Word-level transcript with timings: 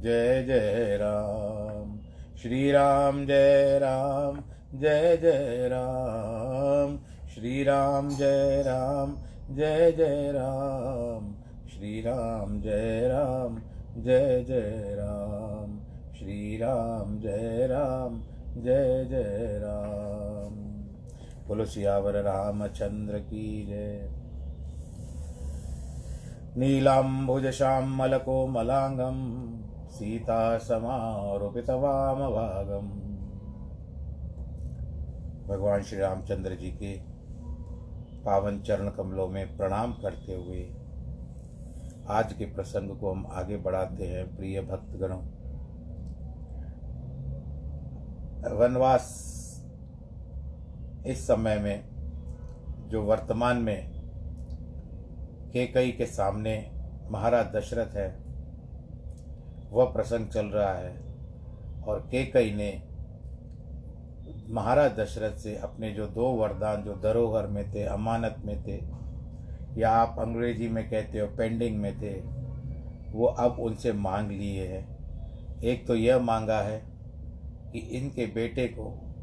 जय 0.00 0.42
जय 0.42 0.98
राम। 1.00 1.98
श्रीराम 2.42 3.26
जय 3.26 3.78
राम, 3.78 4.44
जय 4.80 5.16
जय 5.16 5.68
राम। 5.68 6.98
श्रीराम 7.28 8.08
जय 8.08 8.62
राम, 8.66 9.16
जय 9.56 9.92
जय 9.92 10.32
राम। 10.32 11.34
श्रीराम 11.68 12.60
जय 12.60 13.08
राम, 13.08 13.62
जय 14.02 14.44
जय 14.48 14.96
राम। 14.98 15.80
श्रीराम 16.18 17.20
जय 17.20 17.66
राम, 17.66 18.22
जय 18.62 19.04
जय 19.04 19.60
राम। 19.62 20.54
बोलो 21.48 21.64
सियावर 21.64 22.12
रामचंद्र 22.12 23.18
की 23.18 23.66
जय। 23.66 24.20
नीलाम्बुजश्यामलकोमलाङ्गं 29.90 29.90
सीतासमारोपितवामभागम् 29.90 32.90
भगवान 35.48 35.82
श्री 35.82 35.98
रामचंद्र 35.98 36.54
जी 36.54 36.70
के 36.70 37.00
पावन 38.24 38.60
चरण 38.60 38.90
कमलों 38.90 39.28
में 39.28 39.56
प्रणाम 39.56 39.92
करते 39.92 40.34
हुए 40.34 40.72
आज 42.08 42.32
के 42.32 42.44
प्रसंग 42.44 42.98
को 42.98 43.12
हम 43.12 43.26
आगे 43.26 43.56
बढ़ाते 43.56 44.04
हैं, 44.04 44.36
प्रिय 44.36 44.60
भक्तगणों। 44.60 45.20
वनवास 48.58 49.30
इस 51.06 51.26
समय 51.26 51.58
में 51.58 51.84
जो 52.88 53.02
वर्तमान 53.02 53.56
में 53.56 53.90
केकई 55.52 55.92
के 55.92 56.06
सामने 56.06 56.70
महाराज 57.10 57.46
दशरथ 57.46 57.96
है 57.96 58.29
वह 59.70 59.84
प्रसंग 59.84 60.28
चल 60.28 60.46
रहा 60.46 60.74
है 60.74 60.96
और 61.82 62.08
केकई 62.10 62.50
ने 62.50 62.82
महाराज 64.50 64.92
दशरथ 64.92 65.36
से 65.36 65.56
अपने 65.56 65.92
जो 65.92 66.06
दो 66.06 66.26
वरदान, 66.26 66.82
जो 66.82 66.94
धरोहर 66.94 67.46
में 67.46 67.74
थे, 67.74 67.84
अमानत 67.84 68.36
में 68.44 68.62
थे, 68.62 68.80
या 69.80 69.90
आप 69.90 70.16
अंग्रेज़ी 70.18 70.68
में 70.68 70.90
कहते 70.90 71.18
हो 71.18 71.26
पेंडिंग 71.26 71.76
में 71.76 72.00
थे, 72.00 72.14
वो 73.12 73.26
अब 73.26 73.58
उनसे 73.60 73.92
मांग 73.92 74.30
लिए 74.30 74.66
हैं। 74.66 75.60
एक 75.60 75.86
तो 75.86 75.94
यह 75.94 76.18
मांगा 76.18 76.60
है 76.60 76.82
कि 77.72 77.78
इनके 77.78 78.26
बेटे 78.26 78.66
को, 78.66 79.14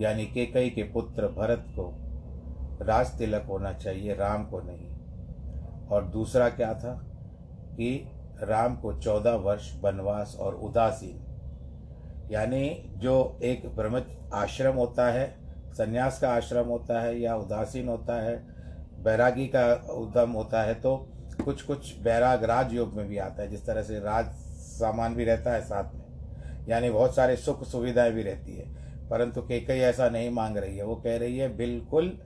यानी 0.00 0.26
केकई 0.26 0.70
के 0.70 0.82
पुत्र 0.82 1.28
भरत 1.28 1.64
को 1.68 1.92
राज 2.84 3.18
तिलक 3.18 3.46
होना 3.48 3.72
चाहिए, 3.72 4.14
राम 4.14 4.44
को 4.44 4.60
नहीं। 4.60 4.88
और 5.86 6.04
दूसरा 6.04 6.48
क्या 6.48 6.74
था 6.74 6.92
कि 7.72 8.08
राम 8.42 8.76
को 8.76 8.92
चौदह 8.92 9.34
वर्ष 9.34 9.72
वनवास 9.82 10.36
और 10.40 10.54
उदासीन। 10.54 11.22
यानी 12.30 12.90
जो 12.96 13.38
एक 13.42 13.66
ब्रह्म 13.76 14.02
आश्रम 14.34 14.76
होता 14.76 15.10
है, 15.10 15.36
संन्यास 15.72 16.18
का 16.18 16.28
आश्रम 16.30 16.66
होता 16.66 17.00
है 17.00 17.20
या 17.20 17.36
उदासीन 17.36 17.88
होता 17.88 18.22
है, 18.22 18.36
बैरागी 19.02 19.46
का 19.46 19.92
उद्यम 19.92 20.30
होता 20.30 20.62
है 20.62 20.74
तो 20.74 20.96
कुछ 21.44 21.62
कुछ 21.62 22.00
बैराग 22.00 22.44
राजयोग 22.44 22.94
में 22.94 23.08
भी 23.08 23.18
आता 23.18 23.42
है, 23.42 23.48
जिस 23.48 23.66
तरह 23.66 23.82
से 23.82 23.98
राज 23.98 24.26
सामान 24.78 25.14
भी 25.14 25.24
रहता 25.24 25.52
है 25.52 25.60
साथ 25.60 25.94
में। 25.94 26.66
यानी 26.68 26.90
बहुत 26.90 27.14
सारे 27.14 27.36
सुख 27.36 27.64
सुविधाएँ 27.64 28.12
भी 28.12 28.22
रहती 28.22 28.56
है। 28.56 28.64
परंतु 29.08 29.42
केकई 29.42 29.74
ऐसा 29.74 30.08
नहीं 30.08 30.30
मांग 30.30 30.56
रही 30.56 30.76
है। 30.76 30.84
वो 30.84 30.96
कह 30.96 31.16
रही 31.16 31.38
है, 31.38 31.56
बिल्कुल 31.56 32.18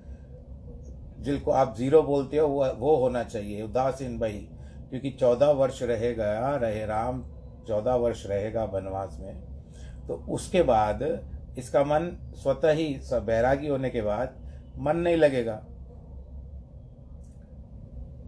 जिनको 1.19 1.51
आप 1.51 1.75
ज़ीरो 1.77 2.03
बोलते 2.03 2.37
हो, 2.37 2.49
वो 2.49 2.67
वो 2.67 2.97
होना 2.97 3.25
चाहिए। 3.25 3.63
उदासीन 3.63 4.19
भाई 4.19 4.49
क्योंकि 4.91 5.11
चौदह 5.11 5.51
वर्ष 5.53 5.83
रहेगा 5.83 6.55
रहे 6.57 6.85
राम, 6.87 7.23
चौदह 7.69 7.95
वर्ष 7.95 8.27
रहेगा 8.27 8.65
वनवास 8.65 9.19
में। 9.21 9.41
तो 10.07 10.15
उसके 10.29 10.63
बाद 10.63 11.03
इसका 11.59 11.83
मन 11.85 12.11
स्वतः 12.35 12.73
ही 12.73 12.87
बैरागी 13.13 13.69
होने 13.69 13.91
के 13.91 14.03
बाद 14.03 14.35
मन 14.79 14.97
नहीं 14.97 15.17
लगेगा। 15.17 15.61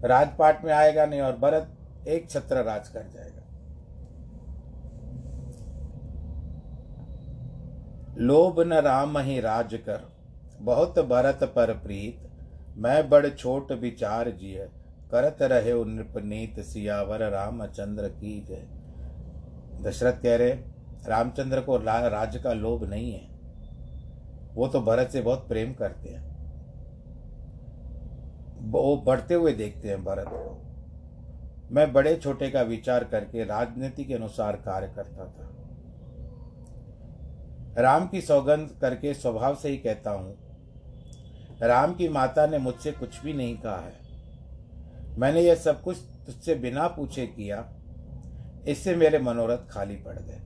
राजपाट 0.04 0.64
में 0.64 0.72
आएगा 0.72 1.06
नहीं 1.06 1.20
और 1.20 1.36
भरत 1.36 2.06
एक 2.08 2.30
छत्र 2.30 2.62
राज 2.64 2.88
कर 2.88 3.08
जाएगा। 3.08 3.40
लोभ 8.18 8.60
न 8.60 8.80
राम 8.82 9.18
ही 9.18 9.40
राज 9.40 9.74
कर, 9.74 10.00
बहुत 10.60 10.98
भरत 11.00 11.44
पर 11.56 11.72
प्रीत, 11.74 12.28
मैं 12.76 13.08
बड़ 13.08 13.28
छोट 13.28 13.72
विचार 13.72 14.30
जिय। 14.30 14.68
करत 15.12 15.42
रहे 15.42 15.72
नृपनीत 15.84 16.60
सियावर 16.60 17.28
रामचंद्र 17.30 18.08
की 18.08 18.40
जय 18.40 18.66
दशरथ 19.82 20.22
कह 20.22 20.36
रहे 20.36 20.52
रामचंद्र 21.08 21.60
को 21.60 21.76
राज 21.76 22.36
का 22.36 22.52
लोभ 22.52 22.84
नहीं 22.84 23.12
है 23.12 23.30
वो 24.54 24.68
तो 24.68 24.80
भरत 24.80 25.10
से 25.10 25.20
बहुत 25.20 25.48
प्रेम 25.48 25.72
करते 25.74 26.08
हैं 26.08 26.30
वो 28.70 28.96
बढ़ते 28.96 29.34
हुए 29.34 29.52
देखते 29.52 29.88
हैं 29.88 30.04
भरत 30.04 30.28
को 30.28 30.58
मैं 31.70 31.92
बड़े 31.92 32.16
छोटे 32.16 32.50
का 32.50 32.62
विचार 32.62 33.04
करके 33.04 33.44
राजनीति 33.44 34.04
के 34.04 34.14
अनुसार 34.14 34.56
कार्य 34.56 34.92
करता 34.96 35.26
था 35.26 35.48
राम 37.78 38.06
की 38.08 38.20
सौगंध 38.20 38.70
करके 38.80 39.14
स्वभाव 39.14 39.54
से 39.54 39.68
ही 39.68 39.76
कहता 39.76 40.10
हूँ 40.10 40.36
राम 41.62 41.94
की 41.94 42.08
माता 42.08 42.46
ने 42.46 42.58
मुझसे 42.58 42.92
कुछ 42.92 43.22
भी 43.22 43.32
नहीं 43.32 43.56
कहा 43.58 43.76
है 43.76 44.01
मैंने 45.18 45.40
यह 45.40 45.54
सब 45.54 45.82
कुछ 45.82 45.96
तुझसे 46.26 46.54
बिना 46.54 46.86
पूछे 46.88 47.26
किया, 47.26 47.64
इससे 48.68 48.94
मेरे 48.96 49.18
मनोरथ 49.18 49.68
खाली 49.70 49.96
पड़ 49.96 50.18
गए। 50.18 50.40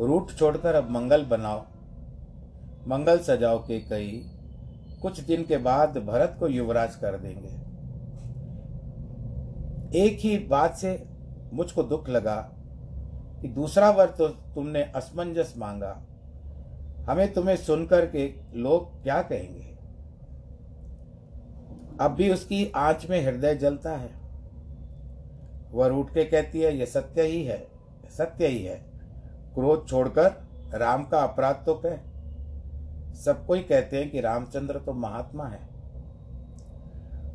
रूट 0.00 0.32
छोड़कर 0.32 0.74
अब 0.74 0.90
मंगल 0.90 1.24
बनाओ। 1.24 1.60
मंगल 2.88 3.18
सजाओ 3.18 3.58
के 3.58 3.78
कई, 3.80 4.22
कुछ 5.02 5.20
दिन 5.20 5.42
के 5.44 5.56
बाद 5.58 5.98
भरत 5.98 6.36
को 6.40 6.48
युवराज 6.48 6.96
कर 6.96 7.18
देंगे। 7.18 7.48
एक 9.98 10.18
ही 10.20 10.36
बात 10.48 10.76
से 10.76 11.02
मुझको 11.52 11.82
दुख 11.82 12.08
लगा 12.08 12.36
कि 13.42 13.48
दूसरा 13.48 13.90
वर्ष 13.90 14.16
तो 14.18 14.28
तुमने 14.54 14.82
असमंजस 14.96 15.54
मांगा। 15.58 15.92
हमें 17.08 17.32
तुम्हें 17.32 17.56
सुनकर 17.56 18.06
के 18.06 18.26
लोग 18.54 19.02
क्या 19.02 19.20
कहेंगे? 19.22 19.69
अब 22.00 22.10
भी 22.10 22.32
उसकी 22.32 22.72
आँच 22.76 23.06
में 23.10 23.26
हृदय 23.26 23.54
जलता 23.54 23.90
है। 23.90 24.10
वह 25.70 25.86
रूठ 25.86 26.10
के 26.10 26.24
कहती 26.24 26.60
है, 26.60 26.76
यह 26.76 26.86
सत्य 26.86 27.22
ही 27.22 27.44
है, 27.44 27.68
सत्य 28.18 28.46
ही 28.46 28.64
है। 28.64 28.76
क्रोध 29.54 29.88
छोड़कर 29.88 30.32
राम 30.74 31.04
का 31.04 31.20
अपराध 31.20 31.62
तो 31.66 31.82
कह। 31.86 31.96
सब 33.14 33.46
कोई 33.46 33.60
कहते 33.60 33.96
हैं 33.96 34.10
कि 34.10 34.20
रामचंद्र 34.20 34.78
तो 34.78 34.92
महात्मा 34.92 35.46
है। 35.46 35.68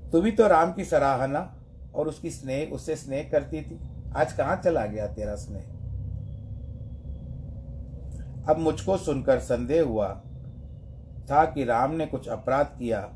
तू 0.09 0.21
भी 0.21 0.31
तो 0.31 0.47
राम 0.47 0.73
की 0.73 0.85
सराहना 0.85 1.55
और 1.95 2.07
उसकी 2.07 2.29
स्नेह, 2.29 2.71
उससे 2.71 2.95
स्नेह 2.95 3.29
करती 3.31 3.61
थी। 3.61 3.79
आज 4.15 4.33
कहाँ 4.33 4.55
चला 4.55 4.85
गया 4.85 5.07
तेरा 5.07 5.35
स्नेह? 5.35 5.63
अब 8.49 8.57
मुझको 8.59 8.97
सुनकर 8.97 9.39
संदेह 9.39 9.83
हुआ 9.83 10.21
था 11.29 11.45
कि 11.45 11.63
राम 11.63 11.91
ने 11.91 12.05
कुछ 12.05 12.27
अपराध 12.27 12.65
किया 12.65 13.09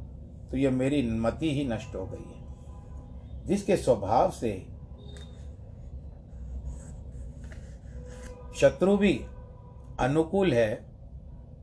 तो 0.52 0.58
यह 0.58 0.72
मेरी 0.72 1.02
मति 1.12 1.54
ही 1.54 1.68
नष्ट 1.68 1.96
हो 1.96 2.06
गई 2.06 2.34
है। 2.34 3.46
जिसके 3.46 3.78
स्वभाव 3.78 4.32
से 4.32 4.52
शत्रु 8.56 8.98
भी 8.98 9.14
अनुकूल 10.00 10.54
है, 10.54 10.86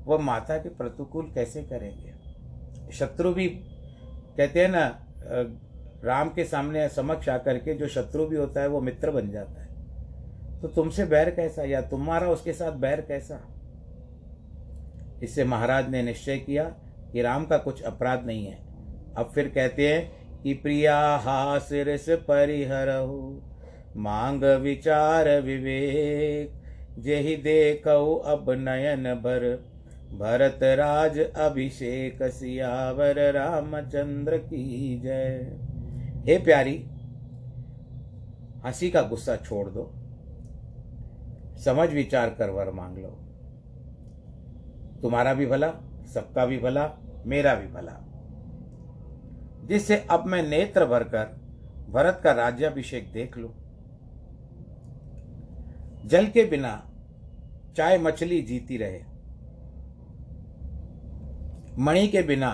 वह 0.05 0.19
माता 0.19 0.59
के 0.59 0.69
प्रतिकूल 0.69 1.31
कैसे 1.35 1.63
करेंगे? 1.63 2.15
शत्रु 2.93 3.33
भी, 3.33 3.49
कहते 4.37 4.61
हैं 4.61 4.69
ना 4.69 4.85
राम 6.05 6.29
के 6.29 6.45
सामने 6.45 6.89
समक्ष 6.89 7.29
आकर 7.29 7.59
के 7.59 7.75
जो 7.75 7.89
शत्रु 7.89 8.27
भी 8.27 8.37
होता 8.37 8.61
है, 8.61 8.69
वो 8.69 8.81
मित्र 8.81 9.11
बन 9.11 9.31
जाता 9.31 9.63
है। 9.63 10.61
तो 10.61 10.69
तुमसे 10.69 11.05
बैर 11.05 11.31
कैसा, 11.31 11.63
या 11.63 11.81
तुम्हारा 11.81 12.29
उसके 12.29 12.53
साथ 12.53 12.73
बैर 12.73 13.01
कैसा? 13.01 13.41
इससे 15.23 15.45
महाराज 15.45 15.89
ने 15.91 16.03
निश्चय 16.03 16.39
किया 16.39 16.65
कि 17.13 17.23
राम 17.23 17.45
का 17.45 17.59
कुछ 17.59 17.83
अपराध 17.83 18.27
नहीं 18.27 18.47
है। 18.47 18.66
अब 19.17 19.31
फिर 19.35 19.49
कहते 19.49 19.95
हैं 19.95 20.27
कि 20.43 20.55
प्रिया 20.55 21.17
हासिरस 21.17 22.07
परिहरहु 22.09 23.41
मांग 23.97 24.45
विचार 24.45 25.41
विवेक, 25.41 26.63
जेहि 26.99 27.37
देखो 27.37 28.17
अब 28.17 28.51
नयन 28.51 29.15
भर। 29.15 29.65
भरत 30.13 30.59
राज 30.63 31.19
अभिषेक 31.19 32.23
सियावर, 32.23 33.33
रामचंद्र 33.33 34.39
की 34.39 35.01
जय। 35.01 35.53
हे 36.27 36.39
प्यारी, 36.39 36.87
हँसी 38.67 38.91
का 38.91 39.03
गुस्सा 39.03 39.37
छोड़ 39.37 39.69
दो। 39.69 39.93
समझ 41.65 41.91
विचार 41.91 42.31
कर 42.31 42.51
वर 42.51 42.71
मांग 42.71 42.99
लो। 42.99 43.09
तुम्हारा 45.03 45.35
भी 45.35 45.47
भला, 45.47 45.71
सबका 46.15 46.47
भी 46.47 46.59
भला, 46.59 46.93
मेरा 47.27 47.55
भी 47.55 47.69
भला। 47.69 48.16
जिससे 49.67 49.97
अब 50.11 50.27
मैं 50.27 50.43
नेत्र 50.43 50.87
भरकर 50.87 51.25
भरत 51.91 52.21
का 52.25 52.33
राज्याभिषेक 52.33 53.13
देख 53.13 53.37
लू। 53.39 53.49
जल 56.05 56.27
के 56.27 56.45
बिना 56.45 56.73
चाहे 57.77 57.99
मछली 57.99 58.41
जीती 58.43 58.77
रहे। 58.77 59.01
मणि 61.79 62.07
के 62.09 62.23
बिना 62.23 62.51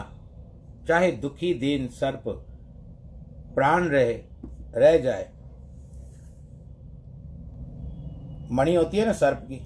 चाहे 0.88 1.10
दुखी 1.12 1.52
दीन 1.54 1.88
सर्प 1.88 2.22
प्राण 3.54 3.84
रहे, 3.84 4.12
रह 4.74 4.96
जाए। 4.98 5.28
मणि 8.50 8.74
होती 8.74 8.98
है 8.98 9.06
ना 9.06 9.12
सर्प 9.12 9.46
की 9.50 9.56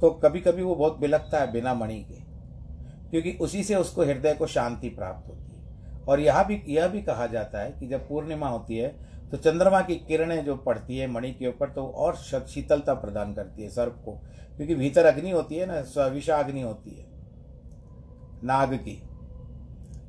तो 0.00 0.10
कभी 0.24 0.40
कभी 0.40 0.62
वो 0.62 0.74
बहुत 0.74 0.98
बिलकता 0.98 1.40
है 1.40 1.52
बिना 1.52 1.74
मणि 1.74 1.98
के। 2.02 2.17
क्योंकि 3.10 3.32
उसी 3.40 3.62
से 3.64 3.74
उसको 3.74 4.04
हृदय 4.04 4.34
को 4.34 4.46
शांति 4.46 4.88
प्राप्त 4.88 5.28
होती 5.28 5.52
है। 5.52 6.06
और 6.06 6.20
यह 6.20 6.42
भी 6.42 6.62
यह 6.68 6.88
भी 6.88 7.02
कहा 7.02 7.26
जाता 7.26 7.60
है 7.60 7.70
कि 7.70 7.86
जब 7.86 8.08
पूर्णिमा 8.08 8.48
होती 8.48 8.76
है 8.76 8.88
तो 9.30 9.36
चंद्रमा 9.36 9.80
की 9.80 9.94
किरणें 10.08 10.44
जो 10.44 10.54
पड़ती 10.56 10.98
है 10.98 11.06
मणि 11.06 11.30
के 11.32 11.46
ऊपर 11.46 11.70
तो 11.70 11.86
और 11.86 12.16
शीतलता 12.16 12.94
प्रदान 12.94 13.32
करती 13.34 13.62
है 13.62 13.68
सर्प 13.70 14.00
को। 14.04 14.12
क्योंकि 14.56 14.74
भीतर 14.74 15.06
अग्नि 15.06 15.30
होती 15.30 15.56
है 15.56 15.66
ना 15.66 15.80
स्विषाग्नि 15.84 16.60
होती 16.60 16.90
है, 16.90 17.04
नाग 18.44 18.74
की। 18.76 19.02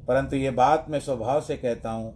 परंतु 0.08 0.36
ये 0.36 0.52
बात 0.52 0.86
मैं 0.90 1.00
स्वभाव 1.00 1.42
से 1.42 1.58
कहता 1.58 1.92
हूँ, 1.92 2.14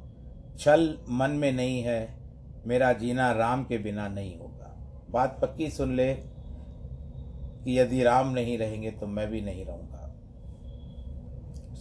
छल 0.59 0.97
मन 1.11 1.31
में 1.31 1.51
नहीं 1.51 1.81
है, 1.81 2.21
मेरा 2.67 2.91
जीना 2.93 3.31
राम 3.31 3.63
के 3.63 3.77
बिना 3.77 4.07
नहीं 4.07 4.37
होगा। 4.37 4.73
बात 5.09 5.37
पक्की 5.41 5.69
सुन 5.69 5.95
ले 5.95 6.13
कि 6.13 7.77
यदि 7.79 8.03
राम 8.03 8.29
नहीं 8.29 8.57
रहेंगे 8.57 8.91
तो 8.91 9.07
मैं 9.07 9.27
भी 9.29 9.41
नहीं 9.41 9.65
रहूँगा। 9.65 9.92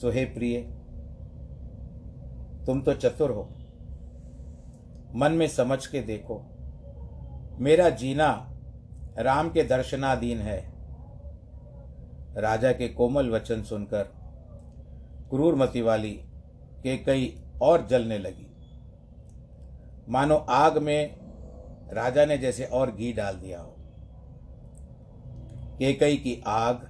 सो 0.03 0.11
हे 0.11 0.25
प्रिय, 0.25 0.61
तुम 2.67 2.81
तो 2.81 2.95
चतुर 2.95 3.31
हो। 3.31 3.43
मन 5.15 5.33
में 5.33 5.49
समझ 5.49 5.87
के 5.87 6.01
देखो, 6.01 6.39
मेरा 7.61 7.89
जीना 7.91 8.55
राम 9.19 9.51
के 9.51 9.63
दर्शनाधीन 9.65 10.39
है। 10.39 10.73
राजा 12.37 12.73
के 12.73 12.89
कोमल 12.89 13.31
वचन 13.31 13.63
सुनकर 13.63 14.03
क्रूरमती 15.31 15.81
वाली 15.81 16.13
के 16.83 16.97
कई 16.97 17.43
और 17.63 17.87
जलने 17.87 18.19
लगी। 18.19 18.57
मानो 20.09 20.37
आग 20.37 20.79
में 20.79 21.17
राजा 21.93 22.25
ने 22.25 22.39
जैसे 22.39 22.65
और 22.65 22.91
घी 22.91 23.13
डाल 23.13 23.37
दिया 23.37 23.61
हो। 23.61 23.77
केकई 25.79 26.17
की 26.17 26.43
आग 26.47 26.89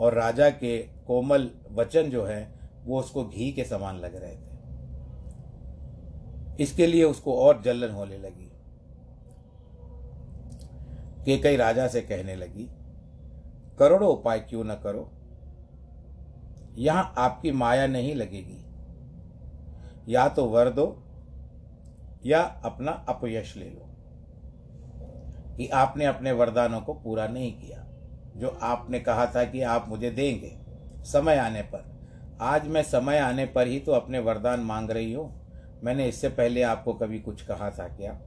और 0.00 0.14
राजा 0.14 0.50
के 0.50 0.97
कोमल 1.08 1.50
वचन 1.70 2.02
जो 2.02 2.24
है, 2.24 2.52
वो 2.84 3.00
उसको 3.00 3.24
घी 3.24 3.52
के 3.52 3.64
समान 3.64 3.96
लग 3.96 4.16
रहे 4.16 4.36
थे। 4.36 4.48
इसके 6.62 6.86
लिए 6.86 7.04
उसको 7.04 7.34
और 7.34 7.62
जलन 7.62 7.92
होने 7.92 8.18
लगी। 8.18 8.52
के 11.24 11.38
कई 11.38 11.56
राजा 11.56 11.88
से 11.88 12.00
कहने 12.00 12.36
लगी, 12.36 12.70
करोड़ों 13.78 14.12
उपाय 14.12 14.40
क्यों 14.40 14.64
न 14.64 14.74
करो? 14.74 15.12
यहाँ 16.74 17.14
आपकी 17.18 17.52
माया 17.52 17.86
नहीं 17.86 18.14
लगेगी। 18.14 18.64
या 20.14 20.28
तो 20.28 20.44
वर 20.44 20.70
दो, 20.70 21.02
या 22.26 22.40
अपना 22.40 22.92
अपयश 23.08 23.56
ले 23.56 23.70
लो। 23.70 23.84
कि 25.56 25.68
आपने 25.68 26.04
अपने 26.04 26.32
वरदानों 26.32 26.80
को 26.80 26.94
पूरा 26.94 27.26
नहीं 27.26 27.52
किया, 27.52 27.86
जो 28.36 28.48
आपने 28.48 29.00
कहा 29.00 29.26
था 29.26 29.44
कि 29.44 29.62
आप 29.62 29.86
मुझे 29.88 30.10
देंगे। 30.10 30.67
समय 31.12 31.36
आने 31.36 31.62
पर। 31.62 31.84
आज 32.40 32.68
मैं 32.68 32.82
समय 32.82 33.18
आने 33.18 33.46
पर 33.46 33.66
ही 33.66 33.78
तो 33.78 33.92
अपने 33.92 34.18
वरदान 34.18 34.60
मांग 34.60 34.90
रही 34.90 35.12
हूँ। 35.12 35.40
मैंने 35.84 36.08
इससे 36.08 36.28
पहले 36.28 36.62
आपको 36.62 36.92
कभी 36.92 37.18
कुछ 37.18 37.42
कहा 37.42 37.70
था 37.70 37.88
क्या? 37.88 38.18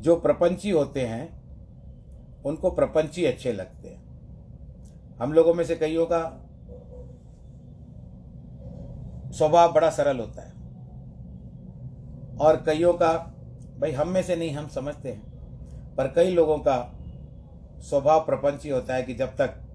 जो 0.00 0.16
प्रपंची 0.16 0.70
होते 0.70 1.00
हैं, 1.00 1.42
उनको 2.42 2.70
प्रपंची 2.70 3.24
अच्छे 3.24 3.52
लगते 3.52 3.88
हैं। 3.88 4.06
हम 5.20 5.32
लोगों 5.32 5.54
में 5.54 5.64
से 5.64 5.76
कईयों 5.76 6.06
का 6.06 6.42
स्वभाव 9.32 9.72
बड़ा 9.72 9.90
सरल 9.90 10.18
होता 10.18 10.42
है। 10.42 10.52
और 12.36 12.56
कईयों 12.56 12.92
का, 12.92 13.12
भाई, 13.80 13.92
हम 13.92 14.08
में 14.08 14.22
से 14.22 14.36
नहीं, 14.36 14.50
हम 14.50 14.68
समझते 14.68 15.12
हैं। 15.12 15.22
पर 15.96 16.06
कई 16.08 16.30
लोगों 16.30 16.58
का 16.58 16.98
स्वभाव 17.80 18.20
प्रपंची 18.20 18.68
होता 18.68 18.94
है 18.94 19.02
कि 19.02 19.14
जब 19.14 19.36
तक 19.36 19.65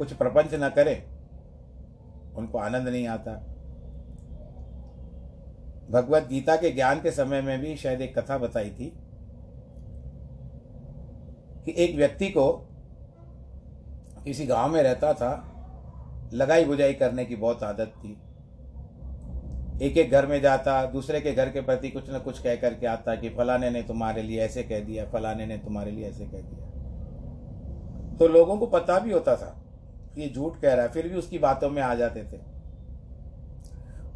कुछ 0.00 0.12
प्रपंच 0.12 0.54
न 0.54 0.68
करें, 0.68 1.02
उनको 2.34 2.58
आनंद 2.58 2.88
नहीं 2.88 3.06
आता। 3.06 3.32
भगवत 5.90 6.26
गीता 6.28 6.56
के 6.56 6.70
ज्ञान 6.70 7.00
के 7.00 7.10
समय 7.10 7.42
में 7.42 7.60
भी 7.60 7.76
शायद 7.76 8.00
एक 8.00 8.18
कथा 8.18 8.38
बताई 8.38 8.70
थी 8.70 8.92
कि 11.64 11.74
एक 11.76 11.96
व्यक्ति 11.96 12.28
को 12.28 12.52
किसी 14.24 14.46
गाँव 14.46 14.72
में 14.72 14.82
रहता 14.82 15.12
था, 15.14 15.32
लगाई 16.32 16.64
बुझाई 16.64 16.94
करने 16.94 17.24
की 17.24 17.36
बहुत 17.36 17.62
आदत 17.62 17.92
थी। 17.96 18.16
एक 19.82 19.96
एक 19.96 20.10
घर 20.10 20.26
में 20.26 20.40
जाता, 20.40 20.84
दूसरे 20.86 21.20
के 21.20 21.32
घर 21.32 21.50
के 21.50 21.60
प्रति 21.60 21.90
कुछ 21.90 22.10
न 22.10 22.18
कुछ 22.18 22.42
कह 22.42 22.56
करके 22.56 22.86
आता 22.86 23.14
कि 23.14 23.28
फलाने 23.28 23.70
ने 23.70 23.82
तुम्हारे 23.82 24.22
लिए 24.22 24.40
ऐसे 24.40 24.62
कह 24.62 24.80
दिया, 24.80 25.04
फलाने 25.04 25.46
ने 25.46 25.58
तुम्हारे 25.58 25.90
लिए 25.90 26.08
ऐसे 26.08 26.24
कह 26.24 26.40
दिया। 26.40 26.66
तो 28.16 28.28
लोगों 28.28 28.58
को 28.58 28.66
पता 28.66 28.98
भी 28.98 29.12
होता 29.12 29.36
था 29.36 29.59
ये 30.18 30.28
झूठ 30.28 30.60
कह 30.60 30.74
रहा 30.74 30.86
है, 30.86 30.92
फिर 30.92 31.08
भी 31.08 31.14
उसकी 31.14 31.38
बातों 31.38 31.70
में 31.70 31.82
आ 31.82 31.94
जाते 31.94 32.22
थे। 32.22 32.38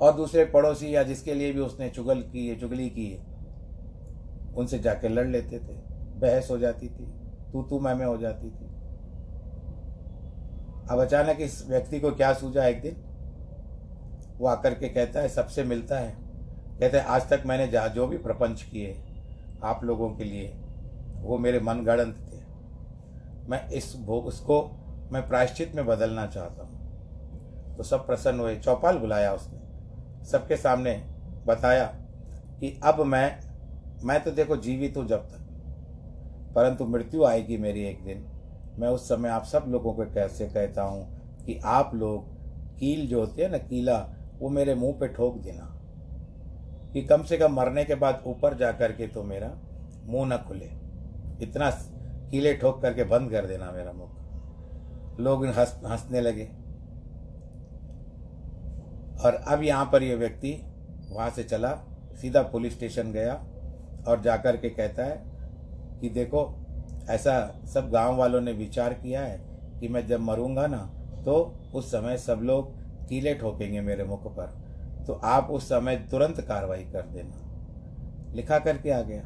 और 0.01 0.13
दूसरे 0.13 0.45
पड़ोसी 0.45 0.95
या 0.95 1.03
जिसके 1.03 1.35
लिए 1.35 1.53
भी 1.53 1.61
उसने 1.61 1.89
चुगल 1.89 2.23
की 2.23 2.49
है 2.49 2.61
चुगली 2.61 2.89
की 2.91 3.07
है 3.07 4.53
उनसे 4.55 4.79
जाके 4.79 5.09
लड़ 5.09 5.27
लेते 5.27 5.59
थे। 5.59 5.77
बहस 6.21 6.51
हो 6.51 6.59
जाती 6.59 6.89
थी 6.89 7.07
तू 7.53 7.63
तू 7.63 7.79
मैं 7.81 7.95
मैं 7.95 8.07
हो 8.07 8.17
जाती 8.17 8.51
थी। 8.51 8.67
अब 10.91 11.01
अचानक 11.01 11.41
इस 11.41 11.67
व्यक्ति 11.69 12.01
को 12.01 12.11
क्या 12.11 12.33
सूझा 12.33 12.65
एक 12.67 12.81
दिन? 12.83 12.97
वो 14.39 14.47
आकर 14.47 14.75
के 14.75 14.89
कहता 14.89 15.21
है, 15.21 15.29
सबसे 15.29 15.65
मिलता 15.65 15.99
है। 15.99 16.11
कहते 16.81 16.99
हैं, 16.99 17.05
आज 17.05 17.29
तक 17.31 17.43
मैंने 17.47 17.67
जहाँ 17.69 17.89
जो 17.89 18.07
भी 18.07 18.19
प्रपंच 18.19 18.63
किए 18.63 18.97
आप 19.63 19.85
लोगों 19.85 20.09
के 20.11 20.25
लिए, 20.25 20.49
वो 21.17 21.39
मेरे 21.39 21.61
मन 21.61 21.85
गणंत 21.85 22.17
थे। 22.29 22.39
मैं 23.51 23.69
इस 23.69 23.95
भोग 23.97 24.27
उसको 24.27 24.61
मैं 25.15 25.29
प्रायश्चित 25.29 25.75
में 25.75 25.87
बदलना 25.87 26.27
चाहता 26.27 26.63
हूँ। 26.63 27.77
तो 27.77 27.83
सब 27.83 28.07
प्रसन्न 28.07 28.41
हुए, 28.41 28.57
चौपाल 28.57 28.99
बुलाया 28.99 29.33
उसने। 29.33 29.59
सबके 30.27 30.57
सामने 30.57 31.05
बताया 31.47 31.85
कि 32.61 32.81
अब 32.85 33.01
मैं 33.01 33.41
मैं 34.05 34.25
तो 34.25 34.31
देखो 34.31 34.57
जीवित 34.57 34.97
हूँ 34.97 35.07
जब 35.07 35.19
तक। 35.19 35.41
परंतु 36.55 36.87
मृत्यु 36.87 37.25
आएगी 37.25 37.57
मेरी 37.57 37.85
एक 37.85 38.05
दिन। 38.05 38.27
मैं 38.79 38.89
उस 38.89 39.09
समय 39.09 39.29
आप 39.29 39.45
सब 39.45 39.65
लोगों 39.69 39.93
को 39.93 40.05
कैसे 40.05 40.47
कहता 40.47 40.83
हूँ 40.83 41.07
कि 41.45 41.61
आप 41.65 41.95
लोग 41.95 42.35
कील 42.79 43.09
जो 43.09 43.21
होती 43.21 43.43
है 43.43 43.49
ना, 43.49 43.59
कीला, 43.59 44.09
वो 44.39 44.49
मेरे 44.49 44.75
मुँह 44.75 44.93
पे 45.01 45.09
ठोक 45.09 45.39
देना। 45.39 45.71
कि 46.93 47.03
कम 47.03 47.23
से 47.23 47.39
कम 47.39 47.53
मरने 47.53 47.85
के 47.85 47.95
बाद 47.95 48.23
ऊपर 48.27 48.55
जा 48.55 48.73
कर 48.73 48.93
के 48.93 49.07
तो 49.07 49.23
मेरा 49.23 49.59
मुँह 50.07 50.35
न 50.35 50.37
खुले। 50.37 50.71
इतना 51.43 51.71
कीले 52.31 52.55
ठोक 52.55 52.83
करके 52.83 53.05
बंद 53.05 53.31
कर 53.31 53.47
देना 53.47 53.73
मेरा 53.73 53.93
मुख। 53.93 54.24
लोग 55.21 55.47
हंस, 55.47 55.81
हंसने 55.87 56.21
लगे। 56.21 56.45
और 59.25 59.35
अब 59.49 59.63
यहाँ 59.63 59.89
पर 59.93 60.03
ये 60.03 60.15
व्यक्ति 60.15 60.53
वहाँ 61.11 61.31
से 61.31 61.45
चला, 61.45 61.71
सीधा 62.21 62.43
पुलिस 62.43 62.73
स्टेशन 62.73 63.13
गया 63.13 63.35
और 64.09 64.21
जाकर 64.23 64.57
के 64.57 64.71
कहता 64.71 65.05
है 65.05 65.23
कि 66.01 66.09
देखो, 66.09 66.43
ऐसा 67.11 67.61
सब 67.67 67.91
गाँव 67.91 68.17
वालों 68.17 68.41
ने 68.41 68.53
विचार 68.53 68.95
किया 68.95 69.21
है 69.21 69.39
कि 69.81 69.89
मैं 69.89 70.07
जब 70.07 70.21
मरूँगा 70.21 70.67
ना 70.67 70.79
तो 71.25 71.35
उस 71.75 71.91
समय 71.91 72.17
सब 72.17 72.41
लोग 72.43 72.73
कीले 73.09 73.35
ठोकेंगे 73.35 73.81
मेरे 73.81 74.05
मुख 74.05 74.27
पर। 74.27 74.47
तो 75.07 75.13
आप 75.13 75.51
उस 75.51 75.69
समय 75.69 75.97
तुरंत 76.11 76.41
कार्रवाई 76.41 76.83
कर 76.83 77.03
देना। 77.03 78.33
लिखा 78.35 78.59
करके 78.59 78.91
आ 78.91 79.01
गया। 79.01 79.23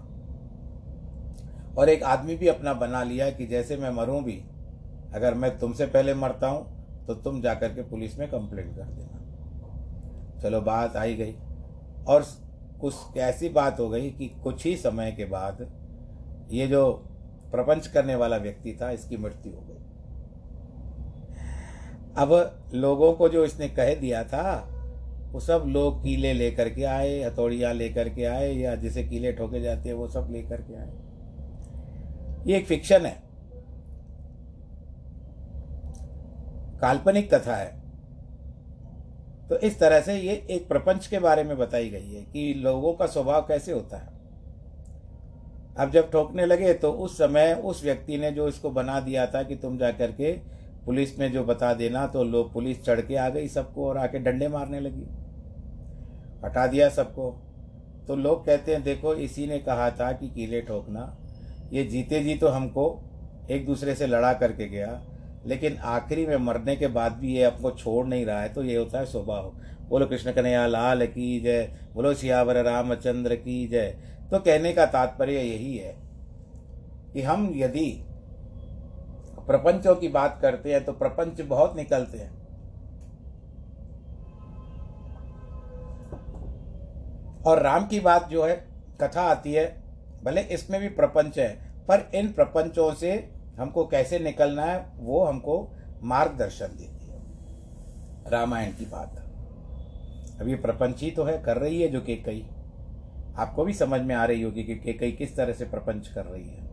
और 1.78 1.88
एक 1.88 2.02
आदमी 2.02 2.37
भी 2.37 2.49
अपना 2.49 2.73
बना 2.75 3.02
लिया 3.02 3.30
कि 3.30 3.47
जैसे 3.47 3.76
मैं 3.76 3.90
मरूं 3.90 4.23
भी 4.25 4.42
अगर 5.15 5.35
मैं 5.35 5.59
तुमसे 5.59 5.87
पहले 5.87 6.15
मरता 6.15 6.49
हूँ 6.49 7.07
तो 7.07 7.15
तुम 7.15 7.43
जाकर 7.43 7.69
के 7.69 7.83
पुलिस 7.83 8.19
में 8.19 8.29
कंप्लेंट 8.31 8.77
कर 8.77 8.85
देना। 8.85 10.41
चलो, 10.43 10.61
बात 10.61 10.97
आई 10.97 11.15
गई। 11.15 11.35
और 12.09 12.27
कुछ 12.81 13.17
ऐसी 13.17 13.49
बात 13.49 13.81
हो 13.81 13.88
गई 13.88 14.11
कि 14.11 14.29
कुछ 14.29 14.65
ही 14.65 14.77
समय 14.77 15.12
के 15.12 15.25
बाद 15.25 15.67
ये 16.53 16.67
जो 16.67 16.93
प्रपंच 17.50 17.87
करने 17.87 18.15
वाला 18.15 18.37
व्यक्ति 18.37 18.79
था, 18.83 18.91
इसकी 18.91 19.17
मृत्यु 19.17 19.53
हो 19.53 19.61
गई। 19.61 19.75
अब 22.17 22.69
लोगों 22.75 23.12
को 23.12 23.29
जो 23.29 23.45
इसने 23.45 23.69
कह 23.69 23.95
दिया 23.95 24.25
था, 24.25 24.75
वो 25.33 25.41
सब 25.41 25.65
लोग 25.67 26.03
कीले 26.03 26.33
लेकर 26.33 26.69
के 26.69 26.85
आए, 26.85 27.23
हथौड़ियाँ 27.23 27.75
लेकर 27.75 28.09
के 28.09 28.25
आए, 28.25 28.53
या 28.53 28.75
जिसे 28.75 29.05
कीले 29.05 29.33
ठोके 29.33 29.61
जाते 29.61 29.88
हैं, 29.88 29.97
वो 29.97 30.09
सब 30.09 30.29
लेकर 30.31 30.57
के 30.57 30.75
आए। 30.75 30.93
ये 32.47 32.57
एक 32.57 32.67
फिक्शन 32.67 33.07
है। 33.07 33.27
काल्पनिक 36.80 37.32
कथा 37.35 37.56
है। 37.56 37.76
तो 39.50 39.58
इस 39.58 39.78
तरह 39.80 40.00
से 40.00 40.14
ये 40.14 40.32
एक 40.50 40.68
प्रपंच 40.68 41.06
के 41.06 41.18
बारे 41.18 41.44
में 41.44 41.56
बताई 41.58 41.88
गई 41.90 42.12
है 42.12 42.23
कि 42.23 42.52
लोगों 42.54 42.92
का 42.92 43.06
स्वभाव 43.06 43.40
कैसे 43.42 43.73
होता 43.73 43.97
है। 43.97 44.16
अब 45.78 45.90
जब 45.90 46.11
ठोकने 46.11 46.47
लगे 46.47 46.73
तो 46.75 46.92
उस 46.92 47.18
समय 47.18 47.54
उस 47.64 47.82
व्यक्ति 47.85 48.16
ने 48.18 48.30
जो 48.30 48.49
इसको 48.49 48.70
बना 48.70 49.00
दिया 49.00 49.26
था 49.26 49.42
कि 49.42 49.56
तुम 49.56 49.78
जा 49.78 49.90
करके 49.90 50.32
पुलिस 50.85 51.18
में 51.18 51.32
जो 51.32 51.44
बता 51.44 51.73
देना 51.75 52.06
तो 52.06 52.25
लोग 52.25 52.52
पुलिस 52.52 52.85
चढ़ 52.85 53.00
के 53.00 53.16
आ 53.16 53.28
गई 53.28 53.49
सबको 53.49 53.88
और 53.88 53.99
आके 53.99 54.18
डंडे 54.18 54.49
मारने 54.49 54.80
लगी। 54.80 55.06
हटा 56.44 56.66
दिया 56.66 56.88
सबको। 56.88 57.30
तो 58.08 58.16
लोग 58.16 58.47
कहते 58.47 58.73
हैं, 58.73 58.82
देखो, 58.82 59.14
इसी 59.14 59.47
ने 59.47 59.58
कहा 59.58 59.90
था 59.90 60.12
कि 60.12 60.28
कीले 60.28 60.61
ठोकना। 60.62 61.16
ये 61.73 61.85
जीते 61.85 62.20
जी 62.20 62.35
तो 62.35 62.49
हमको 62.49 62.85
एक 63.50 63.66
दूसरे 63.66 63.94
से 63.94 64.06
लड़ा 64.06 64.32
करके 64.32 64.68
गया। 64.68 65.02
लेकिन 65.47 65.76
आखिरी 65.76 66.26
में 66.26 66.37
मरने 66.37 66.76
के 66.76 66.87
बाद 66.87 67.12
भी 67.12 67.35
ये 67.37 67.42
आपको 67.45 67.71
छोड़ 67.71 68.07
नहीं 68.07 68.26
रहा 68.26 68.40
है 68.40 68.49
तो 68.49 68.62
ये 68.62 68.76
होता 68.76 68.99
है 68.99 69.07
स्वभाव। 69.07 69.50
बोलो, 69.88 70.07
कृष्ण 70.07 70.33
कन्हैया, 70.33 70.66
लाल 70.66 71.07
की 71.07 71.40
जय। 71.40 71.62
बोलो, 71.95 72.14
सियावर 72.14 72.62
रामचंद्र 72.62 73.35
की 73.35 73.66
जय। 73.68 73.97
तो 74.30 74.38
कहने 74.38 74.73
का 74.73 74.87
तात्पर्य 74.87 75.40
यही 75.40 75.76
है 75.76 75.95
कि 77.12 77.23
हम 77.23 77.52
यदि 77.54 78.04
प्रपंचों 79.47 79.95
की 79.95 80.09
बात 80.09 80.38
करते 80.42 80.73
हैं 80.73 80.85
तो 80.85 80.92
प्रपंच 80.92 81.40
बहुत 81.40 81.76
निकलते 81.76 82.18
हैं। 82.18 82.37
और 87.42 87.62
राम 87.62 87.87
की 87.87 88.00
बात 88.00 88.28
जो 88.28 88.45
है, 88.45 88.57
कथा 89.00 89.23
आती 89.23 89.52
है, 89.52 89.66
भले 90.25 90.40
इसमें 90.40 90.80
भी 90.80 90.88
प्रपंच 90.88 91.38
है, 91.38 91.49
पर 91.88 92.11
इन 92.14 92.28
प्रपंचों 92.28 92.92
से 92.95 93.12
हमको 93.59 93.87
कैसे 93.87 94.19
निकलना 94.19 94.65
है, 94.65 94.93
वो 94.97 95.25
हमको 95.25 95.77
मार्गदर्शन 96.03 96.67
देती 96.67 97.11
है। 97.11 97.23
रामायण 98.31 98.73
की 98.73 98.85
बात। 98.85 99.25
अभी 100.41 100.55
प्रपंच 100.55 101.03
ही 101.03 101.11
तो 101.11 101.25
है, 101.25 101.43
कर 101.43 101.57
रही 101.57 101.83
है 101.83 101.88
जो 101.88 102.00
के 102.00 102.17
कई। 102.17 102.49
आपको 103.37 103.65
भी 103.65 103.73
समझ 103.73 104.00
में 104.00 104.15
आ 104.15 104.25
रही 104.25 104.43
होगी 104.43 104.65
कि 104.65 104.75
के 104.75 104.93
कई 104.93 105.12
किस 105.12 105.37
तरह 105.37 105.53
से 105.53 105.65
प्रपंच 105.65 106.09
कर 106.09 106.25
रही 106.25 106.49
है। 106.49 106.69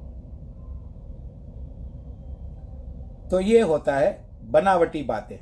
तो 3.29 3.39
ये 3.39 3.61
होता 3.61 3.97
है 3.97 4.25
बनावटी 4.43 5.03
बातें, 5.03 5.37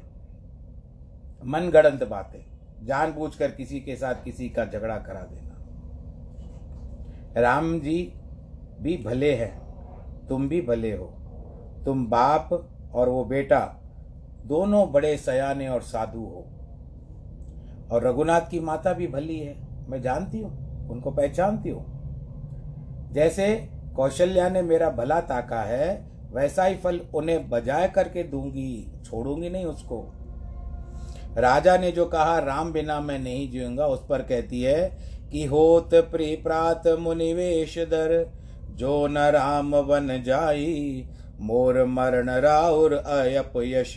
मनगढ़ंत 1.45 2.03
बातें, 2.03 2.45
जानबूझकर 2.85 3.51
किसी 3.51 3.79
के 3.79 3.95
साथ 3.95 4.23
किसी 4.23 4.49
का 4.49 4.65
झगड़ा 4.65 4.97
करा 4.97 5.21
देना। 5.21 5.53
राम 7.41 7.79
जी 7.79 8.13
भी 8.81 8.97
भले 8.97 9.35
हैं, 9.35 9.59
तुम 10.27 10.49
भी 10.49 10.61
भले 10.61 10.97
हो। 10.97 11.13
तुम 11.85 12.05
बाप 12.05 12.49
और 12.95 13.09
वो 13.09 13.25
बेटा, 13.25 13.59
दोनों 14.45 14.91
बड़े 14.91 15.17
सयाने 15.17 15.67
और 15.67 15.81
साधु 15.81 16.19
हो। 16.19 16.45
और 17.91 18.03
रघुनाथ 18.03 18.41
की 18.41 18.59
माता 18.59 18.93
भी 18.93 19.07
भली 19.07 19.39
है, 19.39 19.55
मैं 19.89 20.01
जानती 20.01 20.39
हूँ, 20.39 20.87
उनको 20.89 21.11
पहचानती 21.11 21.69
हूँ। 21.69 21.85
जैसे 23.13 23.69
कौशल्या 23.95 24.49
ने 24.49 24.61
मेरा 24.61 24.89
भला 24.89 25.21
ताका 25.21 25.61
है, 25.61 26.05
वैसा 26.33 26.63
ही 26.63 26.75
फल 26.75 26.99
उन्हें 27.13 27.49
बजाय 27.49 27.87
करके 27.87 28.23
दूँगी, 28.23 28.91
छोड़ूँगी 29.05 29.49
नहीं 29.49 29.65
उसको। 29.65 30.13
राजा 31.37 31.77
ने 31.77 31.91
जो 31.91 32.05
कहा, 32.05 32.39
राम 32.39 32.71
बिना 32.71 32.99
मैं 32.99 33.19
नहीं 33.19 33.49
जीऊँगा, 33.51 33.87
उस 33.87 34.05
पर 34.09 34.21
कहती 34.21 34.61
है 34.61 34.97
कि 35.31 35.45
होत 35.45 35.89
प्रिप्रात 35.93 36.87
मुनिवेश 36.99 37.77
दर, 37.77 38.31
जो 38.69 39.07
न 39.07 39.17
राम 39.17 39.71
बन 39.81 40.23
जाई 40.23 41.07
मोर 41.43 41.85
मरण 41.85 42.29
राउर 42.29 42.93
अयप 42.93 43.53
यश, 43.57 43.95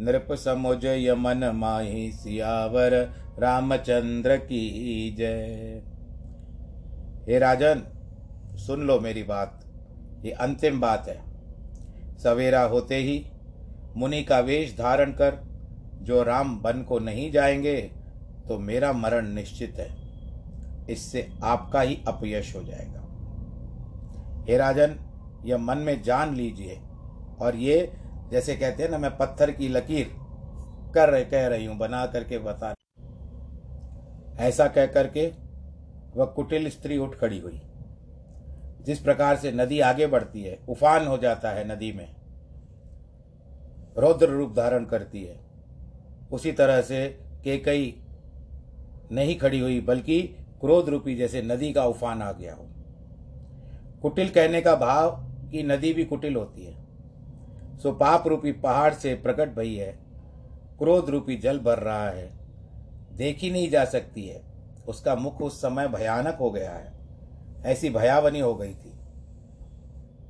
नृप 0.00 0.32
समुज 0.32 0.84
यमन 0.84 1.44
माही 1.54 2.12
सियावर, 2.12 2.94
रामचंद्र 3.38 4.36
की 4.36 4.62
जय। 5.18 5.82
हे 7.28 7.38
राजन, 7.38 7.82
सुन 8.56 8.80
लो 8.80 8.98
मेरी 9.00 9.22
बात, 9.22 9.64
ये 10.24 10.30
अंतिम 10.30 10.80
बात 10.80 11.08
है। 11.08 11.20
सवेरा 12.18 12.62
होते 12.62 12.96
ही 12.96 13.24
मुनि 13.96 14.22
का 14.22 14.38
वेश 14.40 14.76
धारण 14.78 15.12
कर, 15.12 15.34
जो 16.02 16.22
राम 16.22 16.58
बन 16.60 16.82
को 16.82 16.98
नहीं 16.98 17.30
जाएँगे 17.32 17.76
तो 18.48 18.58
मेरा 18.58 18.92
मरण 18.92 19.28
निश्चित 19.28 19.76
है। 19.78 19.90
इससे 20.90 21.28
आपका 21.42 21.80
ही 21.80 21.98
अपयश 22.08 22.56
हो 22.56 22.62
जाएगा। 22.62 23.02
हे 24.48 24.56
राजन, 24.56 24.96
यह 25.44 25.58
मन 25.58 25.78
में 25.78 26.02
जान 26.02 26.34
लीजिए 26.34 26.80
और 27.40 27.56
ये, 27.56 27.92
जैसे 28.30 28.56
कहते 28.56 28.82
हैं 28.82 28.90
ना, 28.90 28.98
मैं 28.98 29.16
पत्थर 29.18 29.50
की 29.50 29.68
लकीर 29.68 30.10
कर 30.94 31.22
कह 31.24 31.46
रही 31.46 31.64
हूँ, 31.64 31.76
बना 31.78 32.06
करके 32.06 32.38
बता 32.38 32.74
ऐसा 34.38 34.66
कह 34.68 34.86
करके 34.86 35.26
वह 36.16 36.26
कुटिल 36.26 36.68
स्त्री 36.70 36.98
उठ 36.98 37.14
खड़ी 37.14 37.38
हुई। 37.38 37.60
जिस 38.84 38.98
प्रकार 38.98 39.36
से 39.36 39.52
नदी 39.52 39.80
आगे 39.80 40.06
बढ़ती 40.06 40.42
है, 40.42 40.58
उफान 40.68 41.06
हो 41.06 41.18
जाता 41.18 41.50
है 41.50 41.66
नदी 41.68 41.92
में, 41.92 42.08
रौद्र 43.98 44.28
रूप 44.28 44.54
धारण 44.56 44.84
करती 44.84 45.24
है। 45.24 45.38
उसी 46.32 46.52
तरह 46.52 46.80
से 46.82 47.06
केकई 47.44 47.94
नहीं 49.12 49.38
खड़ी 49.38 49.58
हुई, 49.58 49.80
बल्कि 49.80 50.22
क्रोध 50.60 50.88
रूपी 50.88 51.16
जैसे 51.16 51.42
नदी 51.42 51.72
का 51.72 51.84
उफान 51.84 52.22
आ 52.22 52.32
गया 52.32 52.54
हो। 52.54 52.66
कुटिल 54.02 54.28
कहने 54.28 54.60
का 54.60 54.74
भाव 54.76 55.10
कि 55.50 55.62
नदी 55.62 55.92
भी 55.92 56.04
कुटिल 56.04 56.36
होती 56.36 56.64
है। 56.64 56.85
सो 57.82 57.92
पाप 57.94 58.26
रूपी 58.28 58.52
पहाड़ 58.54 58.92
से 58.94 59.14
प्रकट 59.16 59.54
भई 59.54 59.74
है 59.74 59.92
क्रोध 60.78 61.10
रूपी 61.10 61.36
जल 61.36 61.58
भर 61.60 61.78
रहा 61.78 62.08
है, 62.08 62.30
देखी 63.12 63.50
नहीं 63.50 63.70
जा 63.70 63.84
सकती 63.86 64.26
है। 64.26 64.40
उसका 64.88 65.14
मुख 65.16 65.40
उस 65.42 65.60
समय 65.62 65.88
भयानक 65.88 66.38
हो 66.40 66.50
गया 66.50 66.72
है, 66.72 66.92
ऐसी 67.64 67.90
भयावनी 67.90 68.40
हो 68.40 68.54
गई 68.54 68.74
थी। 68.74 68.92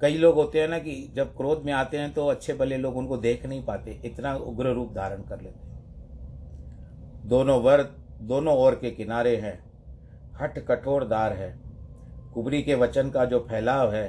कई 0.03 0.17
लोग 0.17 0.35
होते 0.35 0.61
हैं 0.61 0.69
ना 0.69 0.79
कि 0.79 0.95
जब 1.17 1.37
क्रोध 1.37 1.63
में 1.65 1.73
आते 1.73 1.99
हैं 1.99 2.13
तो 2.15 2.27
अच्छे 2.29 2.55
भले 2.55 2.77
लोग 2.77 2.97
उनको 2.97 3.17
देख 3.19 3.47
नहीं 3.47 3.63
पाते, 3.65 4.01
इतना 4.05 4.35
उग्र 4.37 4.73
रूप 4.75 4.93
धारण 4.95 5.23
कर 5.23 5.41
लेते 5.41 5.59
हैं। 5.61 5.65
दोनों 7.29 7.61
वर्ग 7.63 7.95
दोनों 8.23 8.57
ओर 8.57 8.75
के 8.75 8.91
किनारे 8.91 9.37
हैं 9.37 9.59
हट 10.41 10.59
कठोरदार 10.69 11.33
है, 11.33 11.51
कुबरी 12.35 12.63
के 12.63 12.75
वचन 12.75 13.11
का 13.11 13.25
जो 13.25 13.39
फैलाव 13.51 13.95
है 13.95 14.07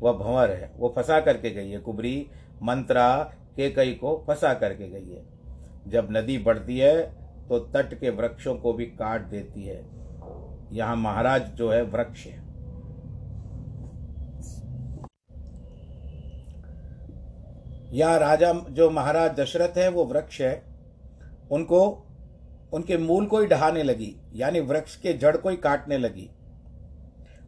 वह 0.00 0.12
भंवर 0.12 0.50
है। 0.50 0.72
वो 0.76 0.92
फंसा 0.96 1.20
करके 1.20 1.50
गई 1.50 1.70
है, 1.70 1.78
कुबरी, 1.78 2.26
मंत्रा 2.62 3.16
के 3.56 3.70
कई 3.70 3.94
को 3.94 4.24
फंसा 4.26 4.54
करके 4.54 4.88
गई 4.88 5.08
है। 5.08 5.24
जब 5.88 6.08
नदी 6.10 6.38
बढ़ती 6.38 6.78
है 6.78 7.20
तो 7.48 7.58
तट 7.58 7.98
के 8.00 8.10
वृक्षों 8.10 8.54
को 8.54 8.72
भी 8.72 8.86
काट 8.86 9.22
देती 9.22 9.62
है। 9.62 9.84
यहाँ 10.72 10.96
महाराज 10.96 11.48
जो 11.50 11.70
है, 11.70 11.82
वृक्ष 11.82 12.26
है। 12.26 12.50
या 17.92 18.16
राजा 18.16 18.52
जो 18.52 18.90
महाराज 18.90 19.30
दशरथ 19.30 19.78
है, 19.78 19.88
वो 19.88 20.04
वृक्ष 20.04 20.40
है। 20.40 20.62
उनको, 21.50 21.80
उनके 22.72 22.96
मूल 22.96 23.26
को 23.26 23.38
ही 23.38 23.46
ढहाने 23.46 23.82
लगी, 23.82 24.14
यानी 24.34 24.60
वृक्ष 24.60 24.96
के 24.96 25.12
जड़ 25.12 25.36
को 25.36 25.48
ही 25.48 25.56
काटने 25.56 25.98
लगी। 25.98 26.30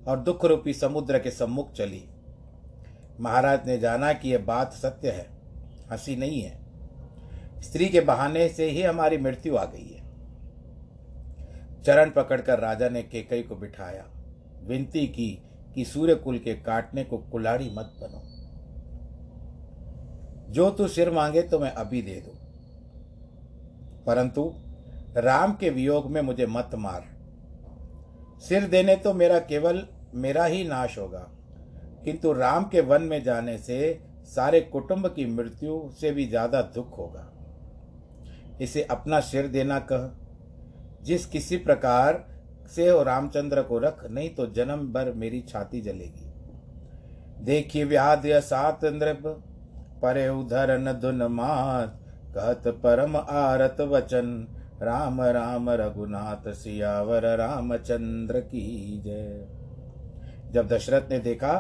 और 0.09 0.19
दुख 0.19 0.45
रूपी 0.45 0.73
समुद्र 0.73 1.19
के 1.19 1.31
सम्मुख 1.31 1.73
चली। 1.73 2.05
महाराज 3.21 3.67
ने 3.67 3.79
जाना 3.79 4.13
कि 4.13 4.29
यह 4.29 4.39
बात 4.39 4.73
सत्य 4.73 5.11
है, 5.11 5.31
हँसी 5.91 6.17
नहीं 6.17 6.43
है। 6.43 6.63
स्त्री 7.63 7.89
के 7.89 8.01
बहाने 8.01 8.49
से 8.49 8.71
ही 8.71 8.83
हमारी 8.83 9.19
मृत्यु 9.19 9.57
आ 9.57 9.65
गई 9.65 9.89
है। 9.89 10.03
चरण 11.83 12.11
पकड़कर 12.11 12.59
राजा 12.59 12.89
ने 12.89 13.03
केकई 13.03 13.43
को 13.43 13.57
बिठाया, 13.57 14.05
विनती 14.65 15.07
की 15.07 15.43
कि 15.75 15.85
सूर्य 15.85 16.15
कुल 16.15 16.39
के 16.39 16.55
काटने 16.55 17.05
को 17.05 17.19
कुलाड़ी 17.19 17.71
मत 17.75 17.93
बनो। 18.01 18.23
जो 20.53 20.71
तू 20.71 20.89
सिर 20.89 21.11
मांगे 21.11 21.43
तो 21.43 21.59
मैं 21.59 21.71
अभी 21.71 22.03
दे 22.03 22.15
दू। 22.15 22.31
परंतु 24.07 24.55
राम 25.17 25.53
के 25.53 25.71
वियोग 25.71 26.11
में 26.11 26.21
मुझे 26.21 26.47
मत 26.47 26.71
मार। 26.75 27.05
सिर 28.41 28.69
देने 28.69 28.97
तो 28.97 29.15
मेरा 29.15 29.39
केवल 29.39 29.87
मेरा 30.15 30.45
ही 30.45 30.65
नाश 30.65 30.99
होगा। 30.99 31.31
किंतु 32.05 32.33
राम 32.33 32.65
के 32.65 32.81
वन 32.81 33.03
में 33.03 33.23
जाने 33.23 33.57
से 33.59 33.79
सारे 34.27 34.61
कुटुंब 34.63 35.07
की 35.07 35.27
मृत्यु 35.27 35.81
से 36.01 36.11
भी 36.11 36.27
ज़्यादा 36.27 36.63
दुख 36.75 36.99
होगा। 36.99 37.29
इसे 38.61 38.83
अपना 38.83 39.21
सिर 39.21 39.47
देना 39.47 39.79
कह। 39.93 40.11
जिस 41.03 41.27
किसी 41.27 41.57
प्रकार 41.57 42.25
से 42.67 42.89
हो 42.89 43.03
रामचंद्र 43.03 43.63
को 43.63 43.79
रख, 43.79 44.05
नहीं 44.11 44.29
तो 44.31 44.47
जन्म 44.47 44.87
भर 44.93 45.13
मेरी 45.13 45.41
छाती 45.41 45.81
जलेगी। 45.81 46.31
देखिए 47.45 47.85
व्याध्य 47.85 48.41
सात 48.41 48.85
नृप, 48.85 49.23
परे 50.03 50.29
उधरन 50.29 50.93
दुन 50.93 51.23
मात, 51.23 51.99
कहत 52.37 52.69
परम 52.83 53.17
आरत 53.17 53.81
वचन। 53.81 54.47
राम 54.83 55.21
राम, 55.23 55.71
रघुनाथ, 55.71 56.51
सियावर, 56.53 57.25
रामचंद्र 57.37 58.41
की 58.41 59.01
जय। 59.05 59.47
जब 60.53 60.69
दशरथ 60.69 61.11
ने 61.11 61.19
देखा 61.19 61.53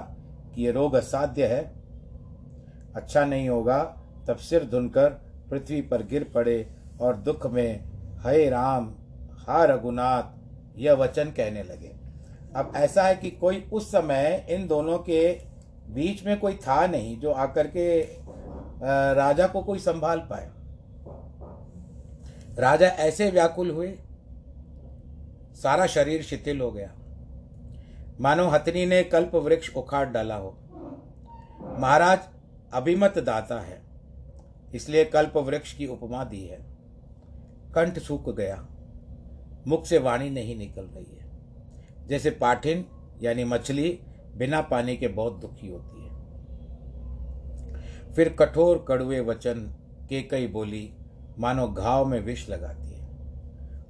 कि 0.55 0.65
ये 0.65 0.73
रोग 0.73 0.95
असाध्य 0.95 1.47
है 1.47 1.61
अच्छा 2.97 3.25
नहीं 3.25 3.49
होगा, 3.49 3.83
तब 4.29 4.37
सिर 4.38 4.65
धुनकर 4.65 5.09
पृथ्वी 5.51 5.81
पर 5.83 6.03
गिर 6.03 6.25
पड़े 6.35 6.67
और 7.01 7.17
दुख 7.19 7.47
में, 7.47 7.85
हे 8.21 8.49
राम, 8.51 8.93
हा 9.38 9.65
रघुनाथ, 9.65 10.79
यह 10.79 10.95
वचन 10.95 11.31
कहने 11.31 11.62
लगे। 11.62 11.91
अब 12.57 12.73
ऐसा 12.77 13.03
है 13.03 13.15
कि 13.17 13.31
कोई 13.31 13.62
उस 13.73 13.91
समय 13.91 14.47
इन 14.51 14.67
दोनों 14.69 14.99
के 15.01 15.31
बीच 15.91 16.25
में 16.27 16.38
कोई 16.41 16.55
था 16.59 16.87
नहीं 16.87 17.19
जो 17.21 17.33
आकर 17.33 17.67
के 17.67 18.01
राजा 19.15 19.47
को 19.47 19.62
कोई 19.62 19.79
संभाल 19.79 20.19
पाए। 20.31 20.51
राजा 22.59 22.88
ऐसे 22.88 23.31
व्याकुल 23.31 23.71
हुए, 23.71 23.95
सारा 25.55 25.87
शरीर 25.87 26.23
शिथिल 26.23 26.61
हो 26.61 26.71
गया। 26.71 26.91
मानो 28.20 28.48
हथनी 28.48 28.87
ने 28.87 29.03
कल्प 29.03 29.35
वृक्ष 29.35 29.77
उखाड़ 29.77 30.09
डाला 30.09 30.37
हो। 30.37 30.57
महाराज, 31.79 32.18
अभिमत 32.72 33.18
दाता 33.18 33.61
है, 33.61 33.81
इसलिए 34.75 35.05
कल्प 35.05 35.37
वृक्ष 35.37 35.72
की 35.72 35.87
उपमा 35.87 36.25
दी 36.25 36.40
है। 36.40 36.59
कंठ 37.75 37.98
सूख 37.98 38.29
गया, 38.37 38.66
मुख 39.66 39.87
से 39.87 39.98
वाणी 39.98 40.31
नहीं 40.31 40.57
निकल 40.57 40.83
रही 40.83 41.16
है। 41.16 41.31
जैसे 42.09 42.31
पाठिन 42.31 42.85
यानी 43.22 43.44
मछली 43.44 43.98
बिना 44.37 44.61
पानी 44.61 44.96
के 44.96 45.09
बहुत 45.09 45.40
दुखी 45.40 45.68
होती 45.68 46.05
है। 46.05 46.11
फिर 48.14 48.29
कठोर 48.29 48.85
कड़वे 48.88 49.20
वचन 49.20 49.61
के 50.09 50.22
कई 50.22 50.46
बोली, 50.46 50.92
मानो 51.38 51.68
घाव 51.68 52.05
में 52.05 52.20
विष 52.20 52.48
लगाती 52.51 52.88
है। 52.88 52.90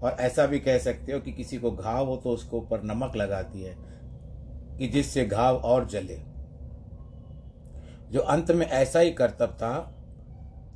और 0.02 0.16
ऐसा 0.20 0.46
भी 0.46 0.58
कह 0.60 0.78
सकते 0.78 1.12
हो 1.12 1.20
कि 1.20 1.32
किसी 1.32 1.58
को 1.58 1.70
घाव 1.70 2.06
हो 2.06 2.16
तो 2.16 2.30
उसके 2.30 2.56
ऊपर 2.56 2.82
नमक 2.82 3.16
लगाती 3.16 3.62
है 3.62 3.76
कि 4.78 4.88
जिससे 4.88 5.24
घाव 5.24 5.56
और 5.56 5.86
जले। 5.86 6.20
जो 8.10 8.20
अंत 8.20 8.50
में 8.50 8.66
ऐसा 8.66 8.98
ही 8.98 9.10
कर्तव्य 9.10 9.54
था 9.54 9.78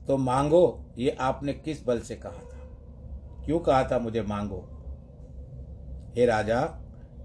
तो 0.08 0.16
मांगो, 0.16 0.84
ये 0.98 1.16
आपने 1.20 1.52
किस 1.52 1.86
बल 1.86 2.00
से 2.00 2.16
कहा 2.16 2.32
था? 2.32 3.44
क्यों 3.44 3.58
कहा 3.58 3.82
था 3.84 3.98
मुझे 3.98 4.22
मांगो? 4.22 4.62
हे 6.16 6.26
राजा, 6.26 6.78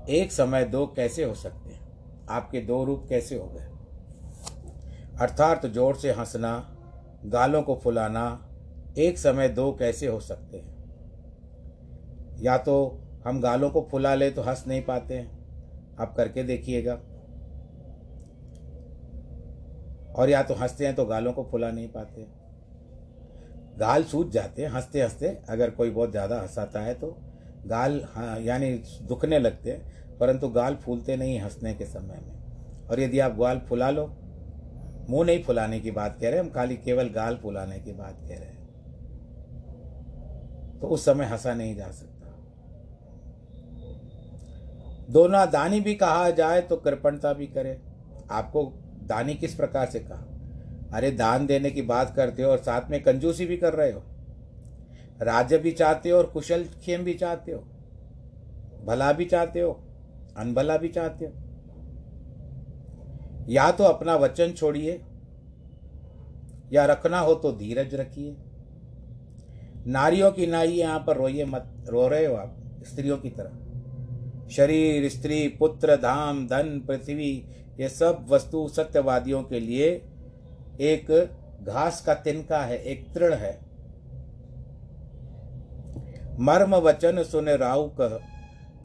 एक 0.10 0.31
समय 0.31 0.63
दो 0.63 0.86
कैसे 0.88 1.23
हो 1.23 1.34
सकते 1.34 1.69
हैं? 1.69 1.81
आपके 2.29 2.62
दो 2.62 2.84
रूप 2.84 3.05
कैसे 3.10 3.38
हो 3.38 3.47
गए? 3.47 3.67
अर्थात 5.19 5.65
ज़ोर 5.65 5.95
से 5.95 6.12
हंसना, 6.12 6.77
गालों 7.25 7.63
को 7.63 7.75
फुलाना, 7.75 8.49
एक 8.97 9.17
समय 9.17 9.49
दो 9.49 9.71
कैसे 9.71 10.07
हो 10.07 10.19
सकते 10.19 10.57
हैं? 10.57 10.71
या 12.39 12.57
तो 12.57 13.01
हम 13.25 13.41
गालों 13.41 13.69
को 13.69 13.88
फुला 13.91 14.15
ले 14.15 14.31
तो 14.31 14.41
हंस 14.41 14.63
नहीं 14.67 14.81
पाते 14.81 15.17
हैं? 15.17 15.40
आप 16.01 16.13
करके 16.17 16.43
देखिएगा। 16.43 16.93
और 20.13 20.29
या 20.29 20.41
तो 20.43 20.53
हँसते 20.53 20.85
हैं 20.85 20.95
तो 20.95 21.05
गालों 21.05 21.33
को 21.33 21.43
फुला 21.43 21.71
नहीं 21.71 21.87
पाते। 21.87 22.25
गाल 23.79 24.03
सूज 24.03 24.31
जाते 24.31 24.61
हैं 24.61 24.69
हँसते 24.69 25.01
हँसते 25.01 25.27
अगर 25.49 25.69
कोई 25.69 25.89
बहुत 25.89 26.11
ज़्यादा 26.11 26.39
हंसाता 26.41 26.79
है 26.79 26.93
तो 26.93 27.15
गाल 27.65 28.01
हाँ 28.09 28.39
यानी 28.39 28.71
दुखने 29.03 29.39
लगते 29.39 29.71
हैं, 29.71 30.17
परंतु 30.19 30.47
गाल 30.49 30.75
फूलते 30.75 31.15
नहीं 31.15 31.39
हंसने 31.39 31.73
के 31.73 31.85
समय 31.85 32.19
में। 32.21 32.87
और 32.87 32.99
यदि 32.99 33.19
आप 33.19 33.35
गाल 33.37 33.59
फुला 33.59 33.89
लो, 33.89 34.05
मुँह 35.09 35.25
नहीं 35.25 35.43
फुलाने 35.43 35.79
की 35.79 35.91
बात 35.91 36.17
कह 36.21 36.29
रहे 36.29 36.31
हैं, 36.31 36.43
हम 36.45 36.49
खाली 36.49 36.75
केवल 36.77 37.09
गाल 37.09 37.37
फुलाने 37.37 37.79
की 37.79 37.93
बात 37.93 38.17
कह 38.19 38.35
रहे 38.35 38.45
हैं। 38.45 38.59
तो 40.81 40.87
उस 40.87 41.05
समय 41.05 41.25
हंसा 41.25 41.53
नहीं 41.53 41.75
जा 41.75 41.87
सकता। 41.87 42.11
दोनों 45.12 45.52
दानी 45.52 45.80
भी 45.80 45.95
कहा 45.95 46.30
जाए 46.30 46.62
तो 46.62 46.78
कृपणता 46.78 47.34
भी 47.34 47.47
करे। 47.47 47.82
आपको 48.32 48.65
दानी 49.04 49.36
किस 49.36 49.56
प्रकार 49.56 49.88
से 49.88 50.00
कहा? 50.00 50.26
अरे, 50.93 51.12
दान 51.12 51.45
देने 51.45 51.71
की 51.71 51.82
बात 51.82 52.15
करते 52.15 52.43
हो 52.43 52.52
और 52.52 52.58
साथ 52.58 52.89
में 52.89 53.04
कंजूसी 53.04 53.45
भी 53.45 53.58
कर 53.58 53.74
रहे 53.74 53.91
हो। 53.91 54.04
राज्य 55.21 55.58
भी 55.58 55.71
चाहते 55.71 56.10
हो 56.10 56.17
और 56.17 56.26
कुशल 56.26 56.63
खेम 56.63 57.04
भी 57.04 57.13
चाहते 57.13 57.52
हो। 57.52 57.60
भला 58.86 59.12
भी 59.12 59.26
चाहते 59.26 59.60
हो, 59.60 59.71
अनभला 60.38 60.78
भी 60.78 60.88
चाहते 60.88 61.26
हो। 61.26 61.32
या 63.50 63.71
तो 63.71 63.84
अपना 63.84 64.15
वचन 64.15 64.52
छोड़िए, 64.52 65.02
या 66.74 66.86
रखना 66.86 67.19
हो 67.19 67.36
तो 67.36 67.52
धीरज 67.52 67.95
रखिए। 67.95 68.36
नारियों 69.88 70.32
की 70.32 70.47
नाई 70.47 70.71
यहाँ 70.71 71.04
पर 71.08 71.17
रोइए 71.17 71.45
मत, 71.45 71.86
रो 71.89 72.08
रहे 72.08 72.26
हो 72.26 72.36
आप, 72.36 72.58
स्त्रियों 72.88 73.17
की 73.17 73.30
तरह। 73.30 73.61
शरीर, 74.51 75.09
स्त्री, 75.09 75.47
पुत्र, 75.47 75.95
धाम, 75.95 76.47
धन, 76.47 76.79
पृथ्वी, 76.87 77.31
ये 77.79 77.89
सब 77.89 78.25
वस्तु 78.29 78.67
सत्यवादियों 78.67 79.43
के 79.43 79.59
लिए 79.59 79.89
एक 80.81 81.11
घास 81.63 82.01
का 82.01 82.13
तिनका 82.13 82.59
है, 82.59 82.77
एक 82.77 83.05
तृण 83.13 83.33
है। 83.33 83.59
मर्म 86.39 86.75
वचन 86.75 87.23
सुन 87.23 87.49
राउ 87.49 87.87
कह, 87.89 88.19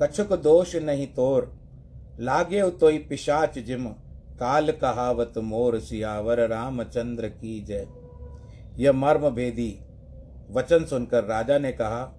कछुक 0.03 0.33
दोष 0.33 0.75
नहीं 0.77 1.07
तोर, 1.07 1.53
लागे 2.21 2.63
तो 2.71 2.91
पिशाच 3.09 3.59
जिम, 3.59 3.87
काल 4.39 4.71
कहावत 4.73 5.39
मोर 5.39 5.79
सियावर 5.81 6.47
रामचंद्र 6.49 7.29
की 7.29 7.61
जय। 7.61 7.87
यह 8.79 8.93
मर्म 8.93 9.29
भेदी 9.31 9.79
वचन 10.51 10.85
सुनकर 10.85 11.25
राजा 11.25 11.59
ने 11.59 11.73
कहा 11.73 12.16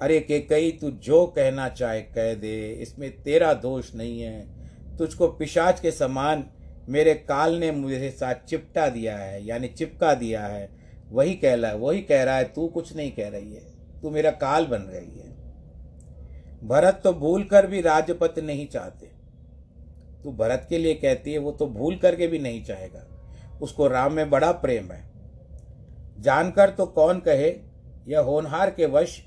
अरे 0.00 0.18
के 0.20 0.38
कई 0.40 0.70
तू 0.70 0.90
जो 0.90 1.26
कहना 1.26 1.68
चाहे 1.68 2.00
कह 2.02 2.34
दे, 2.34 2.72
इसमें 2.72 3.10
तेरा 3.22 3.52
दोष 3.54 3.94
नहीं 3.94 4.20
है। 4.20 4.96
तुझको 4.98 5.28
पिशाच 5.28 5.80
के 5.80 5.90
समान 5.90 6.44
मेरे 6.88 7.14
काल 7.14 7.54
ने 7.54 7.70
मुझे 7.72 8.10
साथ 8.10 8.34
चिपटा 8.48 8.88
दिया 8.88 9.16
है, 9.16 9.46
यानी 9.46 9.68
चिपका 9.68 10.14
दिया 10.14 10.46
है। 10.46 10.68
वही 11.10 11.34
कह 11.34 11.54
रहा 11.54 11.70
है 11.70 11.76
वही 11.76 12.00
कह 12.02 12.22
रहा 12.22 12.36
है, 12.36 12.44
तू 12.44 12.66
कुछ 12.68 12.96
नहीं 12.96 13.10
कह 13.10 13.28
रही 13.28 13.54
है, 13.54 13.62
तू 14.02 14.10
मेरा 14.10 14.30
काल 14.30 14.66
बन 14.66 14.78
रही 14.78 15.18
है। 15.18 15.28
भरत 16.68 17.00
तो 17.04 17.12
भूल 17.12 17.44
कर 17.44 17.66
भी 17.66 17.80
राजपत 17.80 18.38
नहीं 18.38 18.66
चाहते। 18.66 19.06
तू 20.22 20.32
भरत 20.32 20.66
के 20.68 20.78
लिए 20.78 20.94
कहती 20.94 21.32
है, 21.32 21.38
वो 21.38 21.52
तो 21.52 21.66
भूल 21.66 21.96
करके 21.96 22.26
भी 22.26 22.38
नहीं 22.38 22.64
चाहेगा। 22.64 23.06
उसको 23.62 23.86
राम 23.88 24.12
में 24.12 24.30
बड़ा 24.30 24.52
प्रेम 24.52 24.92
है। 24.92 25.02
जानकर 26.20 26.70
तो 26.70 26.86
कौन 26.86 27.18
कहे, 27.18 27.54
यह 28.08 28.20
होनहार 28.20 28.70
के 28.70 28.86
वश 28.86 29.22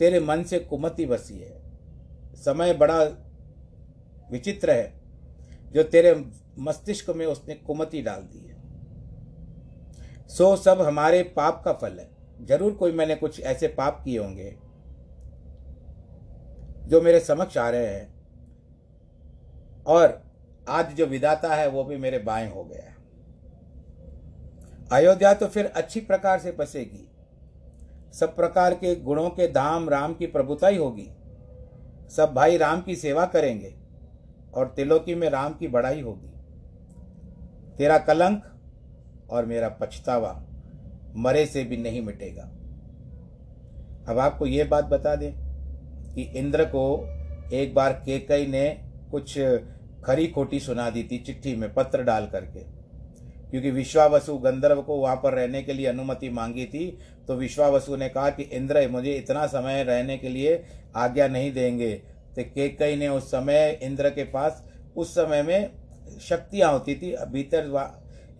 तेरे 0.00 0.20
मन 0.20 0.42
से 0.42 0.58
कुमति 0.60 1.06
बसी 1.06 1.38
है। 1.38 1.54
समय 2.36 2.72
बड़ा 2.74 3.02
विचित्र 4.30 4.70
है, 4.70 4.92
जो 5.72 5.82
तेरे 5.82 6.14
मस्तिष्क 6.58 7.10
में 7.10 7.24
उसने 7.26 7.54
कुमति 7.56 8.02
डाल 8.02 8.20
दी 8.22 8.46
है। 8.48 8.54
सो 10.28 10.54
सब 10.56 10.80
हमारे 10.82 11.22
पाप 11.36 11.62
का 11.64 11.72
फल 11.72 11.98
है। 11.98 12.08
ज़रूर 12.46 12.72
कोई 12.72 12.92
मैंने 12.92 13.14
कुछ 13.14 13.40
ऐसे 13.40 13.68
पाप 13.68 14.00
किए 14.04 14.18
होंगे, 14.18 14.50
जो 16.88 17.00
मेरे 17.00 17.20
समक्ष 17.20 17.56
आ 17.58 17.68
रहे 17.70 17.86
हैं, 17.86 18.14
और 19.86 20.22
आज 20.68 20.92
जो 20.94 21.06
विदाता 21.06 21.54
है, 21.54 21.68
वो 21.68 21.84
भी 21.84 21.96
मेरे 21.96 22.18
बाएँ 22.18 22.50
हो 22.50 22.64
गया 22.64 22.82
है। 22.82 22.94
अयोध्या 24.92 25.32
तो 25.34 25.46
फिर 25.46 25.66
अच्छी 25.66 26.00
प्रकार 26.00 26.38
से 26.38 26.52
बसेगी। 26.52 27.08
सब 28.12 28.36
प्रकार 28.36 28.74
के 28.74 28.94
गुणों 28.96 29.28
के 29.30 29.48
धाम 29.48 29.88
राम 29.88 30.14
की 30.14 30.26
प्रभुता 30.26 30.68
ही 30.68 30.76
होगी। 30.76 31.08
सब 32.16 32.32
भाई 32.34 32.56
राम 32.56 32.80
की 32.80 32.96
सेवा 32.96 33.26
करेंगे 33.26 33.74
और 34.54 34.72
तिलोकी 34.76 35.14
में 35.14 35.28
राम 35.30 35.54
की 35.54 35.68
बड़ाई 35.68 36.00
होगी। 36.00 36.32
तेरा 37.76 37.98
कलंक 37.98 38.42
और 39.30 39.46
मेरा 39.46 39.68
पछतावा 39.68 40.32
मरे 41.16 41.46
से 41.46 41.64
भी 41.64 41.76
नहीं 41.76 42.02
मिटेगा। 42.02 42.42
अब 44.08 44.18
आपको 44.18 44.46
ये 44.46 44.64
बात 44.64 44.84
बता 44.84 45.14
दें 45.16 45.32
कि 46.14 46.22
इंद्र 46.22 46.64
को 46.64 46.84
एक 47.52 47.74
बार 47.74 47.92
केकई 47.92 48.46
ने 48.46 48.68
कुछ 49.10 49.38
खरी 50.04 50.26
खोटी 50.26 50.60
सुना 50.60 50.90
दी 50.90 51.02
थी 51.02 51.18
चिट्ठी 51.18 51.56
में 51.56 51.74
पत्र 51.74 52.02
डाल 52.02 52.26
करके। 52.26 52.75
क्योंकि 53.56 53.70
विश्वावसु 53.70 54.36
गंधर्व 54.36 54.80
को 54.82 54.96
वहाँ 54.96 55.16
पर 55.16 55.32
रहने 55.32 55.62
के 55.62 55.72
लिए 55.72 55.86
अनुमति 55.86 56.28
मांगी 56.28 56.64
थी 56.66 56.86
तो 57.28 57.34
विश्वावसु 57.34 57.96
ने 57.96 58.08
कहा 58.08 58.30
कि 58.30 58.42
इंद्र, 58.42 58.88
मुझे 58.88 59.12
इतना 59.12 59.46
समय 59.46 59.82
रहने 59.84 60.16
के 60.18 60.28
लिए 60.28 60.62
आज्ञा 60.96 61.28
नहीं 61.28 61.52
देंगे। 61.52 61.92
तो 62.36 62.42
केकई 62.44 62.96
ने 62.96 63.08
उस 63.08 63.30
समय 63.30 63.78
इंद्र 63.82 64.10
के 64.10 64.24
पास, 64.24 64.62
उस 64.96 65.14
समय 65.14 65.42
में 65.42 65.70
शक्तियाँ 66.20 66.72
होती 66.72 66.94
थी 66.94 67.14
भीतर 67.32 67.72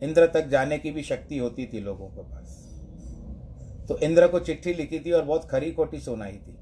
इंद्र 0.02 0.26
तक 0.26 0.48
जाने 0.48 0.78
की 0.78 0.90
भी 0.90 1.02
शक्ति 1.02 1.38
होती 1.38 1.66
थी 1.66 1.80
लोगों 1.80 2.08
के 2.08 2.22
पास। 2.24 2.62
तो 3.88 3.98
इंद्र 3.98 4.28
को 4.28 4.40
चिट्ठी 4.40 4.74
लिखी 4.74 4.98
थी 4.98 5.12
और 5.12 5.24
बहुत 5.24 5.48
खरी 5.50 5.72
खोटी 5.72 6.00
सुनाई 6.00 6.32
थी। 6.32 6.58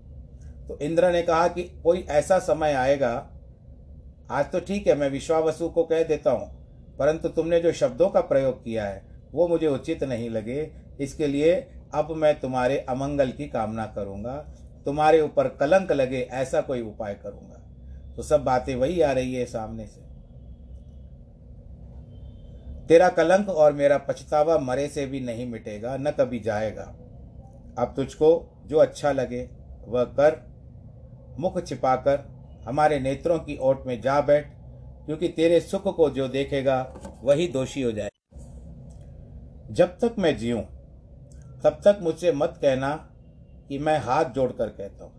तो 0.69 0.79
इंद्र 0.83 1.13
ने 1.13 1.23
कहा 1.23 1.49
कि 1.49 1.63
कोई 1.85 2.07
ऐसा 2.13 2.39
समय 2.39 2.73
आएगा, 2.75 3.15
आज 4.31 4.53
तो 4.53 4.61
ठीक 4.61 4.87
है, 4.87 4.95
मैं 4.95 5.11
विश्वावसु 5.11 5.69
को 5.69 5.85
कह 5.85 6.03
देता 6.05 6.31
हूँ। 6.31 6.64
परंतु 6.99 7.29
तुमने 7.29 7.61
जो 7.61 7.73
शब्दों 7.73 8.09
का 8.09 8.21
प्रयोग 8.21 8.65
किया 8.65 8.85
है, 8.85 9.03
वो 9.33 9.49
मुझे 9.49 9.67
उचित 9.67 10.05
नहीं 10.05 10.31
लगे। 10.31 10.71
इसके 11.01 11.27
लिए 11.27 11.55
अब 11.95 12.11
मैं 12.11 12.41
तुम्हारे 12.41 12.79
अमंगल 12.79 13.31
की 13.31 13.49
कामना 13.49 13.87
करूँगा। 13.87 14.37
तुम्हारे 14.85 15.21
ऊपर 15.21 15.49
कलंक 15.49 15.93
लगे, 15.93 16.21
ऐसा 16.21 16.61
कोई 16.61 16.83
उपाय 16.83 17.15
करूँगा। 17.15 17.61
तो 18.17 18.23
सब 18.23 18.45
बातें 18.45 18.75
वही 18.77 19.01
आ 19.01 19.13
रही 19.13 19.35
है 19.35 19.45
सामने 19.47 19.87
से। 19.87 20.01
तेरा 22.87 23.09
कलंक 23.09 23.49
और 23.49 23.73
मेरा 23.73 23.99
पछतावा 23.99 24.59
मरे 24.59 24.89
से 24.89 25.07
भी 25.07 25.21
नहीं 25.21 25.47
मिटेगा, 25.47 25.97
न 25.97 26.11
कभी 26.11 26.41
जाएगा। 26.41 26.95
अब 27.79 27.93
तुझको 27.97 28.63
जो 28.67 28.79
अच्छा 28.79 29.13
लगे, 29.13 29.49
वह 29.89 30.05
कर। 30.05 30.43
मुख 31.39 31.65
छिपाकर 31.65 32.21
हमारे 32.69 33.01
नेत्रों 33.01 33.39
की 33.39 33.57
ओट 33.57 33.87
में 33.87 34.01
जा 34.01 34.21
बैठ। 34.21 34.54
क्योंकि 35.07 35.29
तेरे 35.29 35.61
सुख 35.61 35.95
को 35.97 36.09
जो 36.11 36.29
देखेगा, 36.29 36.81
वही 37.23 37.49
दोषी 37.49 37.83
हो 37.83 37.93
जाए 37.93 38.11
जब 39.71 39.99
तक 39.99 40.15
मैं 40.19 40.37
जीऊं, 40.39 40.63
तब 41.65 41.81
तक 41.85 41.99
मुझसे 42.03 42.33
मत 42.33 42.59
कहना 42.63 42.95
कि 43.69 43.79
मैं 43.79 43.99
हाथ 43.99 44.25
जोड़कर 44.25 44.69
कहता 44.69 45.05
हूँ। 45.05 45.13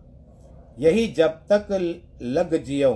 यही 0.79 1.07
जब 1.07 1.39
तक 1.51 1.67
लग 2.21 2.55
जियो 2.63 2.93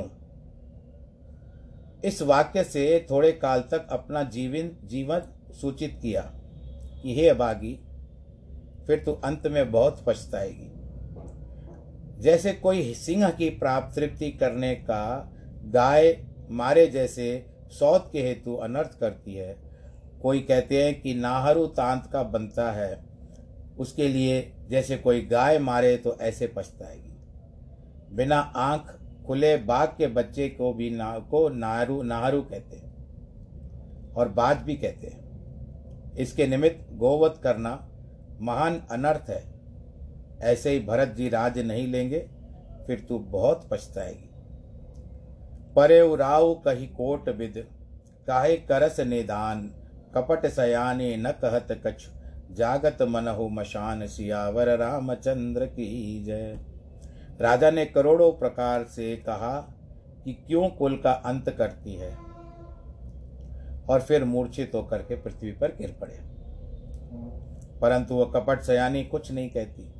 इस 2.06 2.21
वाक्य 2.21 2.63
से 2.63 3.08
थोड़े 3.10 3.32
काल 3.32 3.62
तक 3.71 3.88
अपना 3.91 4.23
जीवन 4.23 4.69
जीवन 4.86 5.21
सूचित 5.62 5.97
किया 6.02 6.21
कि 7.02 7.15
हे 7.15 7.28
अभागी 7.30 7.73
फिर 8.88 9.04
तू 9.06 9.12
अंत 9.23 9.47
में 9.47 9.71
बहुत 9.71 10.04
पछताएगी। 10.08 10.71
जैसे 12.21 12.54
कोई 12.54 12.93
सिंह 12.93 13.30
की 13.30 13.49
प्राप्त 13.49 13.95
तृप्ति 13.95 14.30
करने 14.32 14.73
का 14.75 15.32
गाय 15.65 16.12
मारे 16.49 16.85
जैसे 16.88 17.45
सौत 17.69 18.09
के 18.12 18.21
हेतु 18.21 18.55
अनर्थ 18.55 18.99
करती 18.99 19.35
है। 19.35 19.55
कोई 20.21 20.39
कहते 20.39 20.83
हैं 20.83 21.01
कि 21.01 21.13
नाहरू 21.13 21.65
तांत 21.67 22.09
का 22.13 22.23
बनता 22.23 22.71
है। 22.71 23.03
उसके 23.79 24.07
लिए 24.07 24.41
जैसे 24.69 24.97
कोई 24.97 25.21
गाय 25.21 25.59
मारे 25.59 25.95
तो 25.97 26.17
ऐसे 26.21 26.47
पछताएगी। 26.47 28.15
बिना 28.15 28.39
आँख 28.39 28.95
खुले 29.27 29.55
बाघ 29.57 29.88
के 29.88 30.07
बच्चे 30.07 30.47
को 30.49 30.73
भी 30.73 30.89
ना, 30.89 31.19
को 31.19 31.49
नाहरू 31.49 32.01
नाहरू 32.01 32.41
कहते 32.41 32.77
हैं 32.77 34.13
और 34.13 34.29
बाज 34.29 34.57
भी 34.57 34.75
कहते 34.75 35.07
हैं। 35.07 36.15
इसके 36.15 36.47
निमित्त 36.47 36.88
गोवत 36.93 37.39
करना 37.43 37.71
महान 38.41 38.81
अनर्थ 38.91 39.29
है। 39.29 39.43
ऐसे 40.43 40.69
ही 40.69 40.79
भरत 40.79 41.07
जी 41.07 41.29
राज 41.29 41.59
नहीं 41.59 41.88
लेंगे, 41.88 42.19
फिर 42.88 43.05
तू 43.09 43.19
बहुत 43.19 43.67
पछताएगी। 43.71 44.29
परे 45.75 46.15
राव 46.15 46.53
कही 46.53 46.88
कोट 46.88 47.29
विद 47.29 47.67
काहे 48.27 48.55
करस 48.55 48.99
निदान, 48.99 49.71
कपट 50.15 50.45
सयाने 50.45 51.17
न 51.17 51.32
कहत 51.32 51.67
कछ, 51.88 52.10
जागत 52.51 52.97
मनहु 53.01 53.49
मशान 53.49 54.08
सियावर 54.08 54.77
रामचंद्र 54.77 55.65
की 55.65 56.23
जय। 56.23 56.58
राजा 57.41 57.71
ने 57.71 57.86
करोड़ों 57.86 58.32
प्रकार 58.32 58.84
से 58.84 59.15
कहा 59.15 59.75
कि 60.25 60.34
क्यों 60.34 60.69
कुल 60.69 60.97
का 60.97 61.12
अंत 61.12 61.49
करती 61.49 61.95
है? 61.95 62.17
और 63.89 64.01
फिर 64.01 64.23
मूर्छित 64.23 64.71
होकर 64.75 64.97
के 64.97 65.15
पृथ्वी 65.15 65.51
पर 65.51 65.75
गिर 65.75 65.97
पड़े। 66.01 66.19
परंतु 67.79 68.15
वह 68.15 68.32
कपट 68.36 68.62
सयानी 68.62 69.03
कुछ 69.03 69.32
नहीं 69.32 69.49
कहती। 69.49 69.93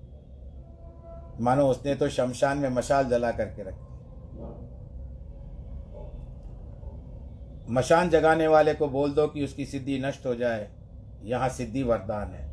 मानो 1.44 1.68
उसने 1.68 1.96
तो 1.96 2.10
शमशान 2.10 2.58
में 2.58 2.70
मशाल 2.70 3.10
जला 3.10 3.32
करके 3.32 3.64
रखी। 3.64 3.89
मशान 7.70 8.10
जगाने 8.10 8.48
वाले 8.48 8.74
को 8.74 8.88
बोल 8.88 9.12
दो 9.12 9.28
कि 9.28 9.44
उसकी 9.44 9.66
सिद्धि 9.66 10.00
नष्ट 10.00 10.26
हो 10.26 10.36
जाए। 10.36 10.70
यहाँ 11.24 11.50
सिद्धि 11.50 11.84
वरदान 11.84 12.28
है। 12.28 12.48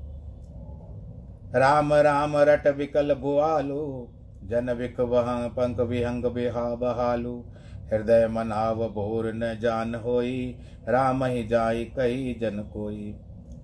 राम 1.60 1.94
राम, 1.94 2.36
रट 2.36 2.66
विकल 2.66 3.14
भुआलो 3.14 4.12
जन 4.44 4.70
विक 4.70 5.00
वह 5.00 5.48
पंख 5.48 5.80
विहंग 5.80 6.24
बिहा 6.24 6.74
बहालू। 6.74 7.44
हृदय 7.92 8.26
मनाव 8.28 8.88
भोर 8.88 9.32
न 9.34 9.58
जान 9.58 9.94
होई, 9.94 10.58
राम 10.88 11.24
ही 11.24 11.46
जाई 11.46 11.84
कही 11.84 12.34
जन 12.34 12.62
कोई। 12.72 13.14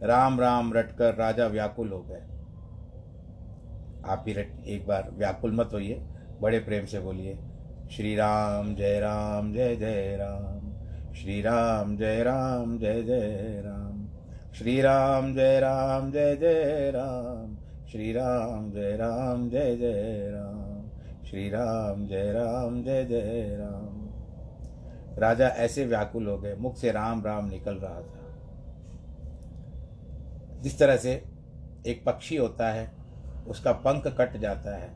राम 0.03 0.41
राम 0.41 0.73
रटकर 0.73 1.15
राजा 1.15 1.47
व्याकुल 1.47 1.89
हो 1.89 2.03
गए। 2.03 2.23
आप 4.07 4.25
ही 4.29 4.33
रट, 4.33 4.65
एक 4.67 4.87
बार 4.87 5.11
व्याकुल 5.13 5.53
मत 5.53 5.71
होइए, 5.73 6.03
बड़े 6.41 6.59
प्रेम 6.59 6.87
से 6.87 7.01
बोलिए। 7.01 7.39
श्री 7.93 8.15
राम, 8.17 8.75
जय 8.75 9.01
राम, 9.01 9.53
जय 9.53 9.77
जय 9.77 10.17
राम। 10.21 10.62
श्री 11.15 11.41
राम 11.43 11.97
जय 11.97 12.23
राम, 12.23 12.79
जय 12.79 13.03
जय 13.03 13.63
राम। 13.65 14.07
श्री 14.55 14.81
राम 14.81 15.35
जय 15.35 15.61
राम, 15.61 16.11
जय 16.13 16.37
जय 16.37 16.91
राम। 16.95 17.57
श्री 17.89 18.13
राम 18.13 18.71
जय 18.71 18.97
राम, 18.97 19.49
जय 19.51 19.77
जय 19.77 20.31
राम। 20.31 21.27
श्री 21.27 21.49
राम 21.51 22.07
जय 22.07 22.33
राम, 22.33 22.83
जय 22.83 23.05
जय 23.05 23.57
राम। 23.61 25.19
राजा 25.19 25.49
ऐसे 25.49 25.85
व्याकुल 25.87 26.27
हो 26.27 26.39
गए, 26.39 26.55
मुख 26.55 26.77
से 26.77 26.93
राम 26.93 27.25
राम 27.25 27.49
निकल 27.49 27.75
रहा 27.75 28.01
था। 28.01 28.23
जिस 30.61 30.79
तरह 30.79 30.97
से 30.97 31.23
एक 31.87 32.05
पक्षी 32.07 32.37
होता 32.37 32.71
है, 32.71 32.93
उसका 33.49 33.73
पंख 33.73 34.07
कट 34.19 34.37
जाता 34.37 34.77
है 34.77 34.91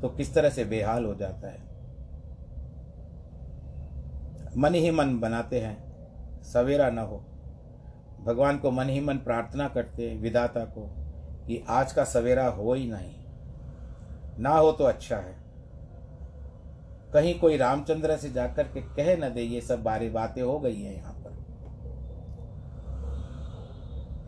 तो 0.00 0.08
किस 0.08 0.34
तरह 0.34 0.50
से 0.50 0.64
बेहाल 0.64 1.04
हो 1.04 1.14
जाता 1.14 1.48
है? 1.48 1.69
मन 4.56 4.74
ही 4.74 4.90
मन 4.90 5.20
बनाते 5.20 5.60
हैं, 5.60 5.90
सवेरा 6.42 6.90
न 6.90 6.98
हो। 6.98 7.16
भगवान 8.24 8.58
को 8.58 8.70
मन 8.70 8.88
ही 8.88 9.00
मन 9.00 9.16
प्रार्थना 9.16 9.68
करते 9.68 10.10
हैं 10.10 10.20
विदाता 10.20 10.64
को, 10.64 10.90
कि 11.46 11.64
आज 11.68 11.92
का 11.92 12.04
सवेरा 12.04 12.46
हो 12.46 12.74
ही 12.74 12.90
नहीं। 12.90 13.14
ना 14.38 14.50
हो 14.50 14.72
तो 14.72 14.84
अच्छा 14.84 15.16
है। 15.16 15.36
कहीं 17.12 17.40
कोई 17.40 17.56
रामचंद्र 17.56 18.16
से 18.16 18.30
जाकर 18.30 18.62
के 18.62 18.80
कह 18.80 19.16
न 19.16 19.34
दे, 19.34 19.40
ये 19.40 19.60
सब 19.60 19.82
बारी 19.82 20.08
बातें 20.08 20.42
हो 20.42 20.58
गई 20.58 20.82
हैं 20.82 20.94
यहाँ 20.94 21.12
पर। 21.12 21.30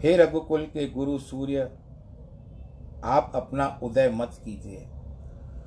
हे 0.01 0.17
रघुकुल 0.17 0.63
के 0.63 0.89
गुरु 0.89 1.19
सूर्य, 1.19 1.71
आप 3.05 3.33
अपना 3.35 3.81
उदय 3.83 4.09
मत 4.09 4.31
कीजिए। 4.45 4.89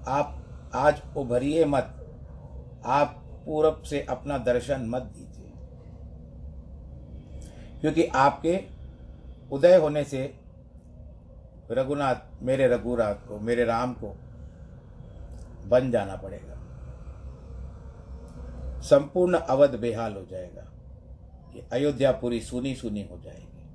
आप 0.08 0.46
आज 0.76 1.02
उभरिए 1.18 1.66
मत। 1.66 2.02
आप 2.86 3.25
पूरब 3.46 3.82
से 3.82 4.02
अपना 4.02 4.38
दर्शन 4.38 4.82
मत 4.82 5.02
दीजिए। 5.02 5.52
क्योंकि 7.82 8.06
आपके 8.06 8.64
उदय 9.52 9.76
होने 9.76 10.04
से 10.04 10.40
रघुनाथ 11.72 12.16
मेरे 12.42 12.68
रघुनाथ 12.68 13.16
को, 13.16 13.40
मेरे 13.40 13.66
राम 13.66 13.94
को 13.94 14.18
बन 15.68 15.92
जाना 15.92 16.16
पड़ेगा। 16.16 16.56
संपूर्ण 18.82 19.38
अवध 19.38 19.76
बेहाल 19.76 20.14
हो 20.14 20.26
जाएगा। 20.26 20.72
ये 21.56 21.66
अयोध्या 21.72 22.12
पूरी 22.12 22.42
सुनी 22.42 22.76
सुनी 22.76 23.04
हो 23.12 23.18
जाएगी। 23.18 23.66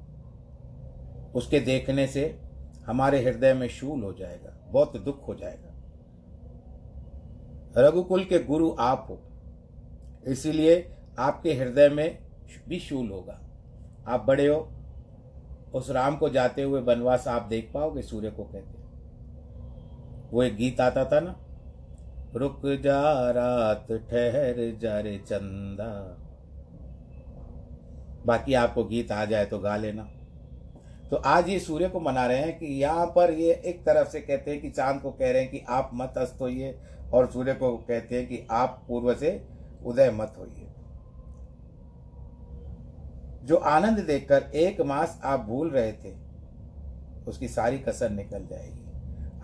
उसके 1.34 1.60
देखने 1.60 2.06
से 2.06 2.40
हमारे 2.86 3.24
हृदय 3.24 3.54
में 3.54 3.68
शूल 3.68 4.02
हो 4.02 4.12
जाएगा, 4.12 4.68
बहुत 4.70 4.96
दुख 4.96 5.28
हो 5.28 5.34
जाएगा। 5.34 5.70
रघुकुल 7.76 8.24
के 8.24 8.38
गुरु 8.38 8.76
आप 8.80 9.06
हो। 9.08 9.29
इसीलिए 10.24 10.74
आपके 11.18 11.52
हृदय 11.54 11.88
में 11.88 12.18
भी 12.68 12.78
शूल 12.78 13.08
होगा। 13.10 13.38
आप 14.08 14.24
बड़े 14.24 14.46
हो, 14.46 14.68
उस 15.74 15.90
राम 15.90 16.16
को 16.16 16.28
जाते 16.28 16.62
हुए 16.62 16.80
वनवास 16.80 17.28
आप 17.28 17.42
देख 17.42 17.70
पाओगे, 17.74 18.02
सूर्य 18.02 18.30
को 18.30 18.44
कहते 18.44 18.78
वो 20.32 20.42
एक 20.42 20.56
गीत 20.56 20.80
आता 20.80 21.04
था 21.04 21.20
ना, 21.20 21.34
रुक 22.34 22.66
जा 22.82 23.30
रात, 23.30 23.86
ठहर 24.10 24.78
जा 24.82 24.98
रे 25.00 25.16
चंदा। 25.18 26.16
बाकी 28.26 28.54
आपको 28.54 28.84
गीत 28.84 29.12
आ 29.12 29.24
जाए 29.24 29.46
तो 29.46 29.58
गा 29.58 29.76
लेना। 29.76 30.02
तो 31.10 31.16
आज 31.16 31.48
ये 31.48 31.58
सूर्य 31.60 31.88
को 31.88 32.00
मना 32.00 32.26
रहे 32.26 32.38
हैं 32.38 32.58
कि 32.58 32.66
यहाँ 32.82 33.06
पर 33.06 33.32
ये 33.32 33.52
एक 33.66 33.80
तरफ़ 33.80 34.08
से 34.08 34.20
कहते 34.20 34.50
हैं 34.50 34.60
कि 34.60 34.70
चाँद 34.70 35.00
को 35.02 35.10
कह 35.10 35.30
रहे 35.32 35.42
हैं 35.42 35.50
कि 35.50 35.62
आप 35.68 35.90
मत 35.94 36.14
अस्त 36.18 36.40
होइए 36.40 36.74
और 37.12 37.30
सूर्य 37.30 37.54
को 37.54 37.76
कहते 37.78 38.16
हैं 38.16 38.26
कि 38.28 38.46
आप 38.50 38.82
पूर्व 38.88 39.14
से 39.14 39.30
उदय 39.82 40.10
मत 40.10 40.34
होइए। 40.38 40.66
जो 43.44 43.56
आनंद 43.56 43.98
देखकर 43.98 44.50
एक 44.54 44.80
मास 44.80 45.20
आप 45.24 45.40
भूल 45.40 45.70
रहे 45.70 45.92
थे, 45.94 46.14
उसकी 47.26 47.48
सारी 47.48 47.78
कसर 47.78 48.10
निकल 48.10 48.46
जाएगी। 48.46 48.88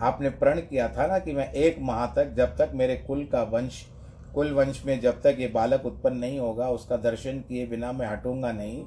आपने 0.01 0.29
प्रण 0.31 0.59
किया 0.59 0.87
था 0.89 1.07
ना 1.07 1.19
कि 1.19 1.33
मैं 1.33 1.51
एक 1.51 1.77
माह 1.81 2.05
तक, 2.07 2.33
जब 2.33 2.55
तक 2.57 2.71
मेरे 2.73 2.95
कुल 2.97 3.23
का 3.25 3.41
वंश, 3.43 3.85
कुल 4.33 4.51
वंश 4.53 4.83
में 4.85 4.99
जब 5.01 5.21
तक 5.21 5.35
ये 5.39 5.47
बालक 5.47 5.85
उत्पन्न 5.85 6.17
नहीं 6.17 6.39
होगा, 6.39 6.69
उसका 6.69 6.97
दर्शन 6.97 7.39
किए 7.39 7.65
बिना 7.65 7.91
मैं 7.91 8.07
हटूँगा 8.07 8.51
नहीं 8.51 8.85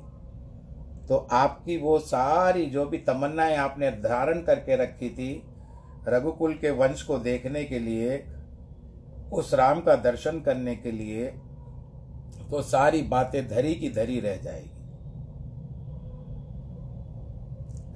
तो 1.09 1.17
आपकी 1.33 1.77
वो 1.77 1.99
सारी 1.99 2.67
जो 2.67 2.85
भी 2.87 2.99
तमन्नाएँ 2.99 3.57
आपने 3.57 3.91
धारण 3.93 4.43
करके 4.43 4.77
रखी 4.77 5.09
थी, 5.11 5.43
रघुकुल 6.09 6.55
के 6.55 6.71
वंश 6.71 7.03
को 7.03 7.19
देखने 7.19 7.65
के 7.65 7.79
लिए 7.79 8.19
उस 9.33 9.55
राम 9.55 9.81
का 9.81 9.97
दर्शन 9.97 10.40
करने 10.40 10.77
के 10.77 10.93
लिए 10.93 11.27
तो 12.51 12.62
सारी 12.62 13.03
बातें 13.03 13.49
धरी 13.49 13.75
की 13.75 13.90
धरी 13.90 14.21
रह 14.21 14.37
जाएगी। 14.37 14.71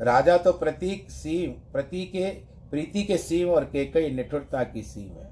राजा 0.04 0.36
तो 0.36 0.52
प्रतीक 0.52 1.10
सीम, 1.10 1.50
प्रतीक 1.72 2.12
के, 2.12 2.30
प्रीति 2.70 3.02
के 3.02 3.18
सीम 3.18 3.48
और 3.48 3.64
केकई 3.64 4.10
निठुरता 4.10 4.64
की 4.64 4.82
सीम 4.82 5.12
है। 5.12 5.30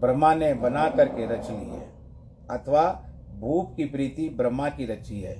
ब्रह्मा 0.00 0.34
ने 0.34 0.54
बना 0.54 0.88
करके 0.88 1.26
रच 1.26 1.50
ली 1.50 1.70
है। 1.70 1.88
अथवा 2.50 3.04
भूप 3.38 3.74
की 3.76 3.84
प्रीति 3.84 4.28
ब्रह्मा 4.28 4.68
की 4.68 4.86
रची 4.86 5.20
है। 5.20 5.34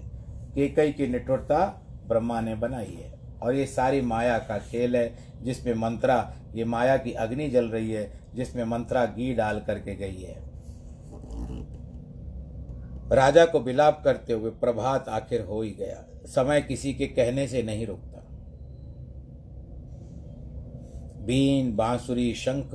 केकई 0.55 0.93
की 0.93 1.07
निठुरता 1.07 1.83
ब्रह्मा 2.09 2.41
ने 2.41 2.55
बनाई 2.55 2.99
है। 3.01 3.19
और 3.43 3.55
ये 3.55 3.67
सारी 3.67 4.01
माया 4.01 4.39
का 4.39 4.59
खेल 4.59 4.97
है, 4.97 5.19
जिसमें 5.43 5.75
मंत्रा, 5.75 6.33
ये 6.55 6.65
माया 6.65 6.97
की 6.97 7.13
अग्नि 7.13 7.49
जल 7.49 7.65
रही 7.65 7.93
है 7.93 8.18
जिसमें 8.35 8.65
मंत्रा 8.65 9.07
घी 9.07 9.35
डाल 9.35 9.61
करके 9.61 9.95
गई 9.95 10.23
है। 10.23 10.49
राजा 13.13 13.47
को 13.47 13.61
बिलाप 13.61 14.03
करते 14.05 14.33
हुए 14.33 14.51
प्रभात 14.51 15.09
आखिर 15.09 15.41
हो 15.41 15.63
ही 15.63 15.71
गया। 15.71 16.05
समय 16.27 16.61
किसी 16.61 16.95
के 16.95 17.07
कहने 17.07 17.49
से 17.49 17.63
नहीं 17.63 17.87
रुकता। 17.87 18.25
बीन, 21.25 21.77
बांसुरी, 21.77 22.35
शंख 22.35 22.67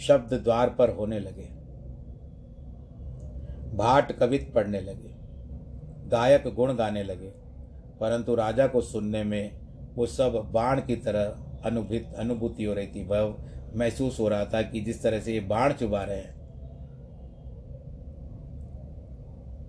शब्द 0.00 0.34
द्वार 0.34 0.70
पर 0.70 0.90
होने 0.90 1.18
लगे। 1.18 1.62
भाट 3.76 4.12
कवित 4.12 4.52
पढ़ने 4.54 4.80
लगे। 4.80 5.12
गायक 6.08 6.54
गुण 6.54 6.74
गाने 6.74 7.02
लगे। 7.02 7.32
परंतु 8.00 8.34
राजा 8.34 8.66
को 8.66 8.80
सुनने 8.80 9.24
में 9.24 9.60
वो 9.94 10.06
सब 10.06 10.50
बाण 10.52 10.80
की 10.80 10.96
तरह 10.96 11.24
अनुभूत 11.64 12.14
अनुभूति 12.18 12.64
हो 12.64 12.74
रही 12.74 12.86
थी 12.86 13.04
वह 13.04 13.36
महसूस 13.76 14.20
हो 14.20 14.28
रहा 14.28 14.44
था 14.44 14.62
कि 14.62 14.80
जिस 14.80 15.02
तरह 15.02 15.20
से 15.20 15.32
ये 15.32 15.40
बाण 15.40 15.72
चुबा 15.72 16.02
रहे 16.02 16.16
हैं। 16.16 16.42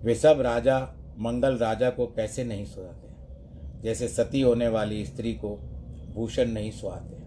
वे 0.02 0.14
सब 0.14 0.40
राजा, 0.40 0.80
मंगल 1.18 1.58
राजा 1.58 1.90
को 1.90 2.06
कैसे 2.06 2.44
नहीं 2.44 2.64
सुहाते। 2.64 3.04
जैसे 3.82 4.08
सती 4.08 4.40
होने 4.40 4.68
वाली 4.68 5.06
स्त्री 5.06 5.34
को 5.34 5.56
भूषण 6.14 6.48
नहीं 6.48 6.70
सुहाते। 6.70 7.24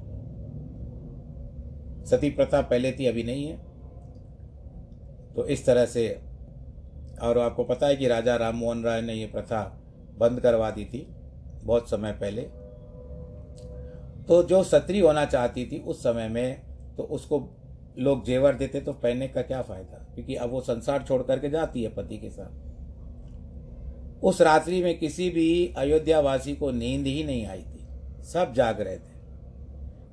सती 2.06 2.30
प्रथा 2.30 2.62
पहले 2.62 2.92
थी, 2.92 3.06
अभी 3.06 3.24
नहीं 3.24 3.48
है। 3.48 3.58
तो 5.34 5.46
इस 5.46 5.66
तरह 5.66 5.86
से, 5.86 6.22
और 7.22 7.40
आपको 7.40 7.64
पता 7.64 7.88
है 7.88 7.96
कि 7.96 8.08
राजा 8.08 8.36
राम 8.36 8.56
मोहन 8.56 8.84
राय 8.84 9.02
ने 9.02 9.14
ये 9.14 9.26
प्रथा 9.26 9.82
बंद 10.18 10.40
करवा 10.40 10.72
दी 10.72 10.86
थी 10.86 11.08
बहुत 11.64 11.90
समय 11.90 12.12
पहले। 12.12 12.42
तो 14.24 14.44
जो 14.44 14.64
सत्री 14.64 15.00
होना 15.00 15.26
चाहती 15.26 15.66
थी, 15.66 15.80
उस 15.80 16.00
समय 16.00 16.28
में 16.28 16.67
तो 16.98 17.04
उसको 17.04 17.50
लोग 17.98 18.26
जेवर 18.26 18.54
देते 18.54 18.82
तो 18.82 18.94
पहनने 18.94 19.28
का 19.28 19.42
क्या 19.42 19.62
फ़ायदा? 19.62 19.98
क्योंकि 20.16 20.36
अब 20.36 20.50
वो 20.50 20.62
संसार 20.62 21.04
छोड़ 21.08 21.24
करके 21.24 21.50
जाती 21.50 21.84
है 21.84 21.90
पति 21.90 22.18
के 22.18 22.30
साथ। 22.30 24.24
उस 24.24 24.42
रात्रि 24.42 24.84
में 24.84 25.00
किसी 25.00 25.30
भी 25.30 25.74
अयोध्या 25.78 26.20
वासी 26.20 26.56
को 26.56 26.72
नींद 26.72 27.08
ही 27.08 27.24
नहीं 27.24 27.46
आई 27.46 27.62
थी। 27.62 27.88
सब 28.24 28.54
जाग 28.54 28.82
रहे 28.82 28.96
थे। 28.96 29.16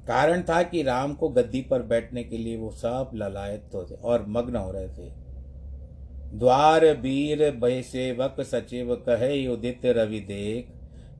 कारण 0.07 0.43
था 0.43 0.63
कि 0.63 0.83
राम 0.83 1.15
को 1.15 1.29
गद्दी 1.29 1.61
पर 1.63 1.83
बैठने 1.83 2.25
के 2.25 2.39
लिए 2.39 2.57
वो 2.57 2.71
सब 2.71 3.11
ललायत 3.15 3.71
थे 3.75 3.95
और 3.95 4.25
मग्न 4.29 4.57
हो 4.57 4.73
रहे 4.73 4.89
थे। 4.89 5.11
द्वार 6.39 6.95
बीर 6.95 7.51
भय 7.51 7.83
सेवक 7.83 8.41
सचिव 8.41 8.95
कहे 8.95 9.47
उदित 9.47 9.81
रवि 9.87 10.21
देख, 10.21 10.73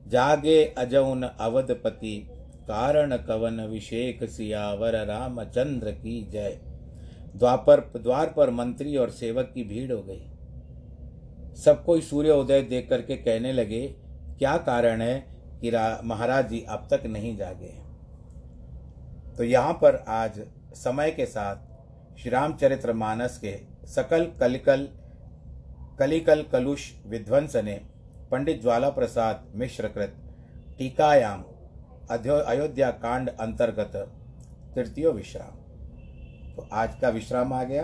जागे 0.07 0.65
अजौन 0.65 1.23
अवधपति 1.23 2.29
कारण 2.67 3.15
कवन 3.17 3.59
अभिषेक 3.59 4.23
सियावर 4.23 4.95
रामचंद्र 5.05 5.91
की 5.91 6.21
जय। 6.31 6.59
द्वापर, 7.35 7.79
द्वार 7.97 8.33
पर 8.37 8.49
मंत्री 8.49 8.95
और 8.97 9.09
सेवक 9.09 9.51
की 9.53 9.63
भीड़ 9.63 9.91
हो 9.91 10.01
गई। 10.03 10.25
सब 11.55 11.83
कोई 11.85 12.01
सूर्य 12.01 12.31
उदय 12.31 12.61
देख 12.61 12.89
करके 12.89 13.15
कहने 13.17 13.53
लगे, 13.53 13.87
क्या 14.39 14.57
कारण 14.57 15.01
है 15.01 15.19
कि 15.61 15.71
महाराज 16.03 16.49
जी 16.49 16.63
अब 16.69 16.87
तक 16.91 17.05
नहीं 17.05 17.35
जागे? 17.37 17.73
तो 19.37 19.43
यहाँ 19.43 19.73
पर 19.73 20.03
आज 20.07 20.41
समय 20.75 21.11
के 21.11 21.25
साथ 21.25 22.19
श्री 22.19 22.31
रामचरित्र 22.31 22.93
मानस 22.93 23.37
के 23.37 23.57
सकल 23.87 24.25
कलिकल 24.39 24.87
कलिकल 25.99 26.41
कलुष 26.51 26.91
विध्वंस 27.05 27.55
ने 27.55 27.81
पंडित 28.31 28.61
ज्वाला 28.61 28.89
प्रसाद 28.89 29.51
मिश्रकृत 29.55 30.15
टीकायाम 30.77 31.43
अयोध्या 32.09 32.89
कांड 32.93 33.29
अंतर्गत 33.29 33.95
तृतीय 34.75 35.09
विश्राम। 35.09 35.55
तो 36.55 36.67
आज 36.73 36.95
का 37.01 37.09
विश्राम 37.09 37.53
आ 37.53 37.63
गया। 37.63 37.83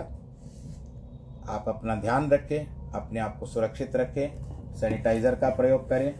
आप 1.48 1.64
अपना 1.68 1.94
ध्यान 1.96 2.30
रखें, 2.30 2.92
अपने 2.92 3.20
आप 3.20 3.38
को 3.38 3.46
सुरक्षित 3.46 3.96
रखें, 3.96 4.74
सैनिटाइज़र 4.74 5.34
का 5.34 5.50
प्रयोग 5.50 5.88
करें 5.88 6.14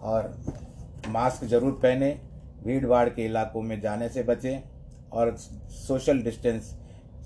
और 0.00 0.32
मास्क 1.08 1.44
ज़रूर 1.44 1.72
पहने 1.72 2.10
भीड़ 2.64 2.86
भाड़ 2.86 3.08
के 3.08 3.24
इलाकों 3.24 3.62
में 3.62 3.80
जाने 3.80 4.08
से 4.08 4.22
बचें 4.22 4.62
और 5.10 5.36
सोशल 5.36 6.22
डिस्टेंस, 6.22 6.74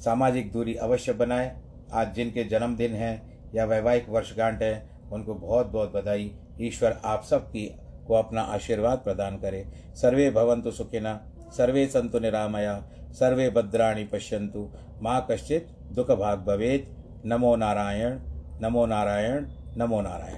सामाजिक 0.04 0.52
दूरी 0.52 0.74
अवश्य 0.74 1.12
बनाएँ। 1.14 1.50
आज 1.92 2.14
जिनके 2.14 2.44
जन्मदिन 2.44 2.94
हैं 2.94 3.50
या 3.54 3.64
वैवाहिक 3.64 4.08
वर्षगांठ 4.08 4.62
है, 4.62 4.88
उनको 5.12 5.34
बहुत 5.36 5.66
बहुत 5.66 5.92
बधाई। 5.92 6.32
ईश्वर 6.60 7.00
आप 7.04 7.24
सबकी 7.24 7.70
को 8.06 8.14
अपना 8.14 8.40
आशीर्वाद 8.40 8.98
प्रदान 8.98 9.38
करे। 9.38 9.68
सर्वे 9.94 10.30
भवन्तु 10.30 10.70
सुखिना 10.70 11.32
सर्वे 11.56 11.86
सन्तु 11.86 12.18
निरामया, 12.18 12.84
सर्वे 13.12 13.50
भद्राणि 13.50 14.04
पश्यन्तु। 14.04 14.70
माँ 15.02 15.26
कश्चित् 15.30 15.94
दुःखभाग् 15.94 16.44
भवेत्। 16.44 16.96
नमो 17.26 17.56
नारायण 17.56 18.18
नमो 18.62 18.86
नारायण 18.86 19.46
नमो 19.76 20.00
नारायण। 20.00 20.34